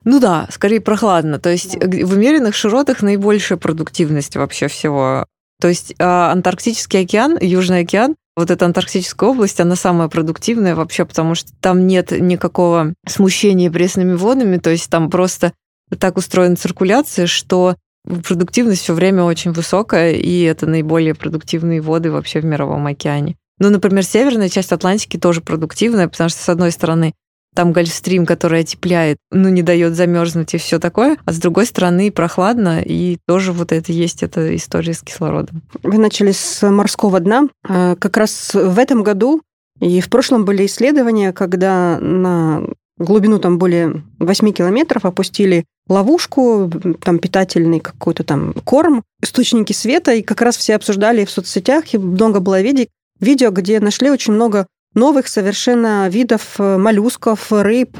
Ну 0.03 0.19
да, 0.19 0.47
скорее 0.51 0.81
прохладно. 0.81 1.39
То 1.39 1.49
есть 1.49 1.75
в 1.75 2.13
умеренных 2.13 2.55
широтах 2.55 3.01
наибольшая 3.01 3.57
продуктивность 3.57 4.35
вообще 4.35 4.67
всего. 4.67 5.25
То 5.59 5.67
есть 5.67 5.93
а, 5.99 6.31
Антарктический 6.31 7.01
океан, 7.01 7.37
Южный 7.41 7.81
океан, 7.81 8.15
вот 8.37 8.51
эта 8.51 8.65
Антарктическая 8.65 9.29
область, 9.29 9.59
она 9.59 9.75
самая 9.75 10.09
продуктивная 10.09 10.75
вообще, 10.75 11.05
потому 11.05 11.33
что 11.33 11.51
там 11.59 11.87
нет 11.87 12.11
никакого 12.11 12.93
смущения 13.07 13.71
пресными 13.71 14.13
водами, 14.13 14.57
то 14.57 14.69
есть 14.69 14.91
там 14.91 15.09
просто 15.09 15.53
так 15.97 16.17
устроена 16.17 16.55
циркуляция, 16.55 17.25
что 17.25 17.75
продуктивность 18.05 18.83
все 18.83 18.93
время 18.93 19.23
очень 19.23 19.51
высокая, 19.53 20.13
и 20.13 20.43
это 20.43 20.67
наиболее 20.67 21.15
продуктивные 21.15 21.81
воды 21.81 22.11
вообще 22.11 22.39
в 22.39 22.45
Мировом 22.45 22.85
океане. 22.85 23.37
Ну, 23.57 23.71
например, 23.71 24.05
северная 24.05 24.49
часть 24.49 24.71
Атлантики 24.71 25.17
тоже 25.17 25.41
продуктивная, 25.41 26.07
потому 26.07 26.29
что, 26.29 26.39
с 26.39 26.47
одной 26.47 26.71
стороны, 26.71 27.15
там 27.57 27.73
Гольфстрим, 27.73 28.27
который 28.27 28.59
отепляет, 28.59 29.17
ну, 29.31 29.49
не 29.49 29.63
дает 29.63 29.95
замерзнуть 29.95 30.53
и 30.53 30.59
все 30.59 30.77
такое, 30.77 31.17
а 31.25 31.33
с 31.33 31.39
другой 31.39 31.65
стороны 31.65 32.11
прохладно, 32.11 32.83
и 32.85 33.17
тоже 33.25 33.51
вот 33.51 33.71
это 33.71 33.91
есть 33.91 34.21
эта 34.21 34.55
история 34.55 34.93
с 34.93 35.01
кислородом. 35.01 35.63
Вы 35.81 35.97
начали 35.97 36.33
с 36.33 36.69
морского 36.69 37.19
дна. 37.19 37.47
А, 37.67 37.95
как 37.95 38.15
раз 38.17 38.51
в 38.53 38.77
этом 38.77 39.01
году 39.01 39.41
и 39.79 40.01
в 40.01 40.09
прошлом 40.11 40.45
были 40.45 40.67
исследования, 40.67 41.33
когда 41.33 41.97
на 41.99 42.61
глубину 42.99 43.39
там 43.39 43.57
более 43.57 44.03
8 44.19 44.51
километров 44.51 45.05
опустили 45.05 45.65
ловушку, 45.89 46.69
там 47.01 47.17
питательный 47.17 47.79
какой-то 47.79 48.23
там 48.23 48.53
корм, 48.65 49.03
источники 49.23 49.73
света, 49.73 50.13
и 50.13 50.21
как 50.21 50.43
раз 50.43 50.57
все 50.57 50.75
обсуждали 50.75 51.25
в 51.25 51.31
соцсетях, 51.31 51.91
и 51.95 51.97
много 51.97 52.39
было 52.39 52.61
видео, 52.61 52.85
видео, 53.19 53.49
где 53.49 53.79
нашли 53.79 54.11
очень 54.11 54.33
много 54.33 54.67
новых 54.97 55.27
совершенно 55.27 56.09
видов 56.09 56.55
э, 56.59 56.77
моллюсков, 56.77 57.51
рыб. 57.51 57.97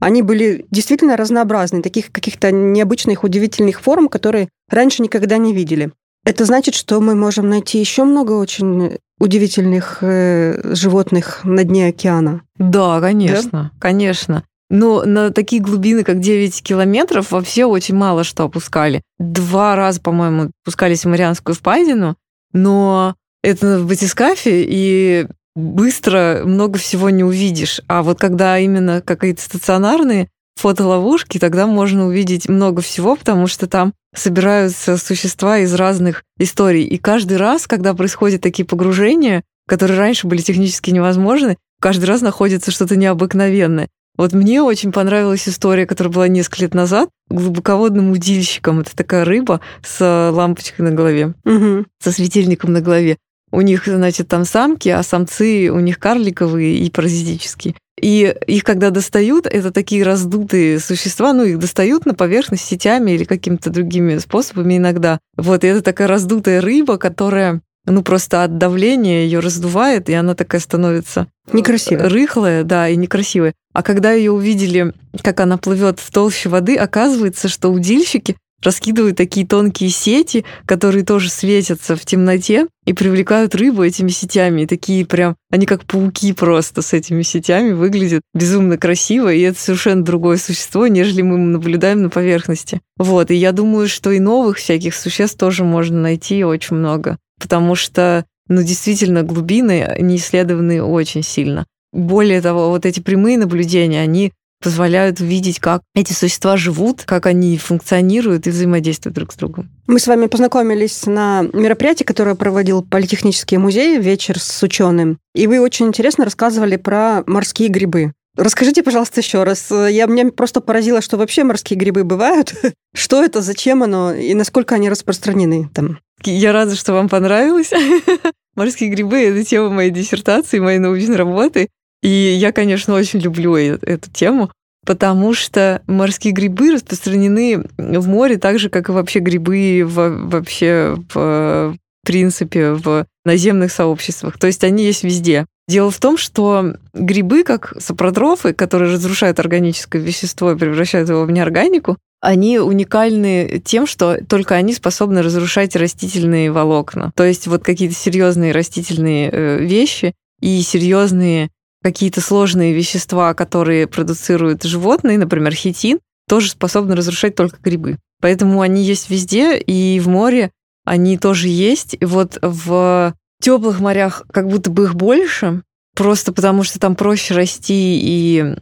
Они 0.00 0.22
были 0.22 0.64
действительно 0.70 1.16
разнообразны, 1.16 1.82
таких 1.82 2.12
каких-то 2.12 2.52
необычных, 2.52 3.24
удивительных 3.24 3.80
форм, 3.80 4.08
которые 4.08 4.48
раньше 4.70 5.02
никогда 5.02 5.36
не 5.36 5.52
видели. 5.52 5.90
Это 6.24 6.44
значит, 6.44 6.74
что 6.74 7.00
мы 7.00 7.14
можем 7.14 7.48
найти 7.48 7.78
еще 7.78 8.04
много 8.04 8.32
очень 8.32 8.98
удивительных 9.18 9.98
э, 10.02 10.74
животных 10.74 11.40
на 11.44 11.64
дне 11.64 11.88
океана. 11.88 12.42
Да, 12.56 13.00
конечно, 13.00 13.50
да? 13.50 13.70
конечно. 13.80 14.44
Но 14.70 15.04
на 15.04 15.30
такие 15.30 15.62
глубины, 15.62 16.04
как 16.04 16.20
9 16.20 16.62
километров, 16.62 17.32
вообще 17.32 17.64
очень 17.64 17.94
мало 17.94 18.22
что 18.22 18.44
опускали. 18.44 19.02
Два 19.18 19.74
раза, 19.74 20.00
по-моему, 20.00 20.50
пускались 20.64 21.04
в 21.04 21.08
Марианскую 21.08 21.54
впадину, 21.56 22.16
но 22.52 23.14
это 23.42 23.78
в 23.78 23.88
батискафе, 23.88 24.64
и 24.68 25.26
быстро 25.54 26.42
много 26.44 26.78
всего 26.78 27.10
не 27.10 27.24
увидишь. 27.24 27.80
А 27.88 28.02
вот 28.02 28.18
когда 28.18 28.58
именно 28.58 29.02
какие-то 29.02 29.42
стационарные 29.42 30.28
фотоловушки, 30.56 31.38
тогда 31.38 31.66
можно 31.66 32.06
увидеть 32.06 32.48
много 32.48 32.82
всего, 32.82 33.16
потому 33.16 33.46
что 33.46 33.66
там 33.66 33.92
собираются 34.14 34.96
существа 34.96 35.58
из 35.58 35.74
разных 35.74 36.22
историй. 36.38 36.84
И 36.84 36.98
каждый 36.98 37.36
раз, 37.36 37.66
когда 37.66 37.94
происходят 37.94 38.42
такие 38.42 38.64
погружения, 38.64 39.42
которые 39.66 39.98
раньше 39.98 40.26
были 40.26 40.40
технически 40.40 40.90
невозможны, 40.90 41.56
каждый 41.80 42.06
раз 42.06 42.20
находится 42.20 42.70
что-то 42.70 42.96
необыкновенное. 42.96 43.88
Вот 44.16 44.32
мне 44.32 44.62
очень 44.62 44.90
понравилась 44.90 45.48
история, 45.48 45.86
которая 45.86 46.12
была 46.12 46.26
несколько 46.26 46.62
лет 46.62 46.74
назад, 46.74 47.08
глубоководным 47.30 48.10
удильщиком. 48.10 48.80
Это 48.80 48.96
такая 48.96 49.24
рыба 49.24 49.60
с 49.86 50.30
лампочкой 50.32 50.86
на 50.86 50.90
голове, 50.90 51.34
угу. 51.44 51.86
со 52.02 52.10
светильником 52.10 52.72
на 52.72 52.80
голове. 52.80 53.18
У 53.50 53.60
них, 53.60 53.86
значит, 53.86 54.28
там 54.28 54.44
самки, 54.44 54.88
а 54.88 55.02
самцы 55.02 55.70
у 55.70 55.80
них 55.80 55.98
карликовые 55.98 56.78
и 56.78 56.90
паразитические. 56.90 57.74
И 58.00 58.34
их, 58.46 58.64
когда 58.64 58.90
достают, 58.90 59.46
это 59.46 59.72
такие 59.72 60.04
раздутые 60.04 60.78
существа, 60.78 61.32
ну, 61.32 61.44
их 61.44 61.58
достают 61.58 62.06
на 62.06 62.14
поверхность 62.14 62.64
сетями 62.64 63.12
или 63.12 63.24
какими-то 63.24 63.70
другими 63.70 64.18
способами 64.18 64.76
иногда. 64.76 65.18
Вот, 65.36 65.64
и 65.64 65.66
это 65.66 65.82
такая 65.82 66.06
раздутая 66.06 66.60
рыба, 66.60 66.96
которая, 66.96 67.60
ну, 67.86 68.02
просто 68.02 68.44
от 68.44 68.58
давления 68.58 69.24
ее 69.24 69.40
раздувает, 69.40 70.08
и 70.08 70.14
она 70.14 70.34
такая 70.34 70.60
становится... 70.60 71.26
Некрасивая. 71.52 72.08
Рыхлая, 72.08 72.62
да, 72.62 72.88
и 72.88 72.96
некрасивая. 72.96 73.54
А 73.72 73.82
когда 73.82 74.12
ее 74.12 74.32
увидели, 74.32 74.92
как 75.22 75.40
она 75.40 75.56
плывет 75.56 75.98
в 75.98 76.10
толще 76.12 76.48
воды, 76.48 76.76
оказывается, 76.76 77.48
что 77.48 77.70
удильщики 77.70 78.36
раскидывают 78.62 79.16
такие 79.16 79.46
тонкие 79.46 79.90
сети, 79.90 80.44
которые 80.66 81.04
тоже 81.04 81.30
светятся 81.30 81.96
в 81.96 82.04
темноте 82.04 82.66
и 82.84 82.92
привлекают 82.92 83.54
рыбу 83.54 83.82
этими 83.82 84.08
сетями. 84.08 84.62
И 84.62 84.66
такие 84.66 85.06
прям, 85.06 85.36
они 85.50 85.66
как 85.66 85.84
пауки 85.84 86.32
просто 86.32 86.82
с 86.82 86.92
этими 86.92 87.22
сетями 87.22 87.72
выглядят 87.72 88.22
безумно 88.34 88.78
красиво, 88.78 89.32
и 89.32 89.40
это 89.40 89.60
совершенно 89.60 90.04
другое 90.04 90.36
существо, 90.38 90.86
нежели 90.86 91.22
мы 91.22 91.38
наблюдаем 91.38 92.02
на 92.02 92.10
поверхности. 92.10 92.80
Вот, 92.96 93.30
и 93.30 93.34
я 93.34 93.52
думаю, 93.52 93.88
что 93.88 94.10
и 94.10 94.20
новых 94.20 94.58
всяких 94.58 94.94
существ 94.94 95.38
тоже 95.38 95.64
можно 95.64 96.00
найти 96.00 96.44
очень 96.44 96.76
много, 96.76 97.18
потому 97.40 97.74
что, 97.74 98.24
ну, 98.48 98.62
действительно, 98.62 99.22
глубины 99.22 99.96
не 100.00 100.16
исследованы 100.16 100.82
очень 100.82 101.22
сильно. 101.22 101.66
Более 101.92 102.42
того, 102.42 102.68
вот 102.68 102.84
эти 102.84 103.00
прямые 103.00 103.38
наблюдения, 103.38 104.02
они 104.02 104.32
позволяют 104.62 105.20
увидеть, 105.20 105.60
как 105.60 105.82
эти 105.94 106.12
существа 106.12 106.56
живут, 106.56 107.04
как 107.04 107.26
они 107.26 107.56
функционируют 107.58 108.46
и 108.46 108.50
взаимодействуют 108.50 109.14
друг 109.14 109.32
с 109.32 109.36
другом. 109.36 109.70
Мы 109.86 109.98
с 109.98 110.06
вами 110.06 110.26
познакомились 110.26 111.06
на 111.06 111.42
мероприятии, 111.52 112.04
которое 112.04 112.34
проводил 112.34 112.82
Политехнический 112.82 113.56
музей 113.56 113.98
«Вечер 113.98 114.38
с 114.38 114.62
ученым». 114.62 115.18
И 115.34 115.46
вы 115.46 115.60
очень 115.60 115.86
интересно 115.86 116.24
рассказывали 116.24 116.76
про 116.76 117.22
морские 117.26 117.68
грибы. 117.68 118.12
Расскажите, 118.36 118.84
пожалуйста, 118.84 119.20
еще 119.20 119.42
раз. 119.42 119.68
Я, 119.70 120.06
меня 120.06 120.30
просто 120.30 120.60
поразило, 120.60 121.00
что 121.00 121.16
вообще 121.16 121.42
морские 121.42 121.76
грибы 121.76 122.04
бывают. 122.04 122.54
Что 122.94 123.22
это, 123.22 123.42
зачем 123.42 123.82
оно 123.82 124.12
и 124.14 124.32
насколько 124.32 124.76
они 124.76 124.88
распространены 124.88 125.68
там? 125.74 125.98
Я 126.24 126.52
рада, 126.52 126.74
что 126.74 126.92
вам 126.94 127.08
понравилось. 127.08 127.72
Морские 128.56 128.90
грибы— 128.90 129.18
это 129.18 129.44
тема 129.44 129.70
моей 129.70 129.90
диссертации, 129.90 130.58
моей 130.58 130.78
научной 130.78 131.16
работы. 131.16 131.68
И 132.02 132.08
я, 132.08 132.52
конечно, 132.52 132.94
очень 132.94 133.20
люблю 133.20 133.54
эту 133.56 134.10
тему, 134.10 134.50
потому 134.86 135.34
что 135.34 135.82
морские 135.86 136.32
грибы 136.32 136.72
распространены 136.72 137.64
в 137.76 138.08
море 138.08 138.38
так 138.38 138.58
же, 138.58 138.68
как 138.68 138.88
и 138.88 138.92
вообще 138.92 139.18
грибы 139.18 139.82
в, 139.84 140.28
вообще 140.28 140.96
в 141.12 141.76
принципе 142.04 142.72
в 142.72 143.04
наземных 143.24 143.70
сообществах. 143.72 144.38
То 144.38 144.46
есть 144.46 144.64
они 144.64 144.84
есть 144.84 145.04
везде. 145.04 145.44
Дело 145.68 145.90
в 145.90 145.98
том, 145.98 146.16
что 146.16 146.76
грибы, 146.94 147.44
как 147.44 147.74
сапротрофы, 147.78 148.54
которые 148.54 148.90
разрушают 148.94 149.38
органическое 149.38 150.00
вещество 150.00 150.52
и 150.52 150.56
превращают 150.56 151.10
его 151.10 151.24
в 151.24 151.30
неорганику, 151.30 151.98
они 152.20 152.58
уникальны 152.58 153.62
тем, 153.64 153.86
что 153.86 154.18
только 154.26 154.54
они 154.54 154.72
способны 154.72 155.22
разрушать 155.22 155.76
растительные 155.76 156.50
волокна. 156.50 157.12
То 157.14 157.24
есть 157.24 157.46
вот 157.46 157.62
какие-то 157.62 157.94
серьезные 157.94 158.52
растительные 158.52 159.30
э, 159.30 159.58
вещи 159.58 160.14
и 160.40 160.62
серьезные 160.62 161.50
какие-то 161.82 162.20
сложные 162.20 162.72
вещества, 162.72 163.34
которые 163.34 163.86
продуцируют 163.86 164.64
животные, 164.64 165.18
например, 165.18 165.54
хитин, 165.54 166.00
тоже 166.28 166.50
способны 166.50 166.94
разрушать 166.94 167.34
только 167.34 167.58
грибы. 167.62 167.98
Поэтому 168.20 168.60
они 168.60 168.82
есть 168.82 169.10
везде, 169.10 169.58
и 169.58 170.00
в 170.00 170.08
море 170.08 170.50
они 170.84 171.18
тоже 171.18 171.48
есть. 171.48 171.96
И 171.98 172.04
вот 172.04 172.38
в 172.42 173.14
теплых 173.40 173.80
морях 173.80 174.24
как 174.32 174.48
будто 174.48 174.70
бы 174.70 174.84
их 174.84 174.94
больше, 174.94 175.62
просто 175.94 176.32
потому 176.32 176.64
что 176.64 176.78
там 176.80 176.96
проще 176.96 177.34
расти 177.34 177.98
и 178.02 178.56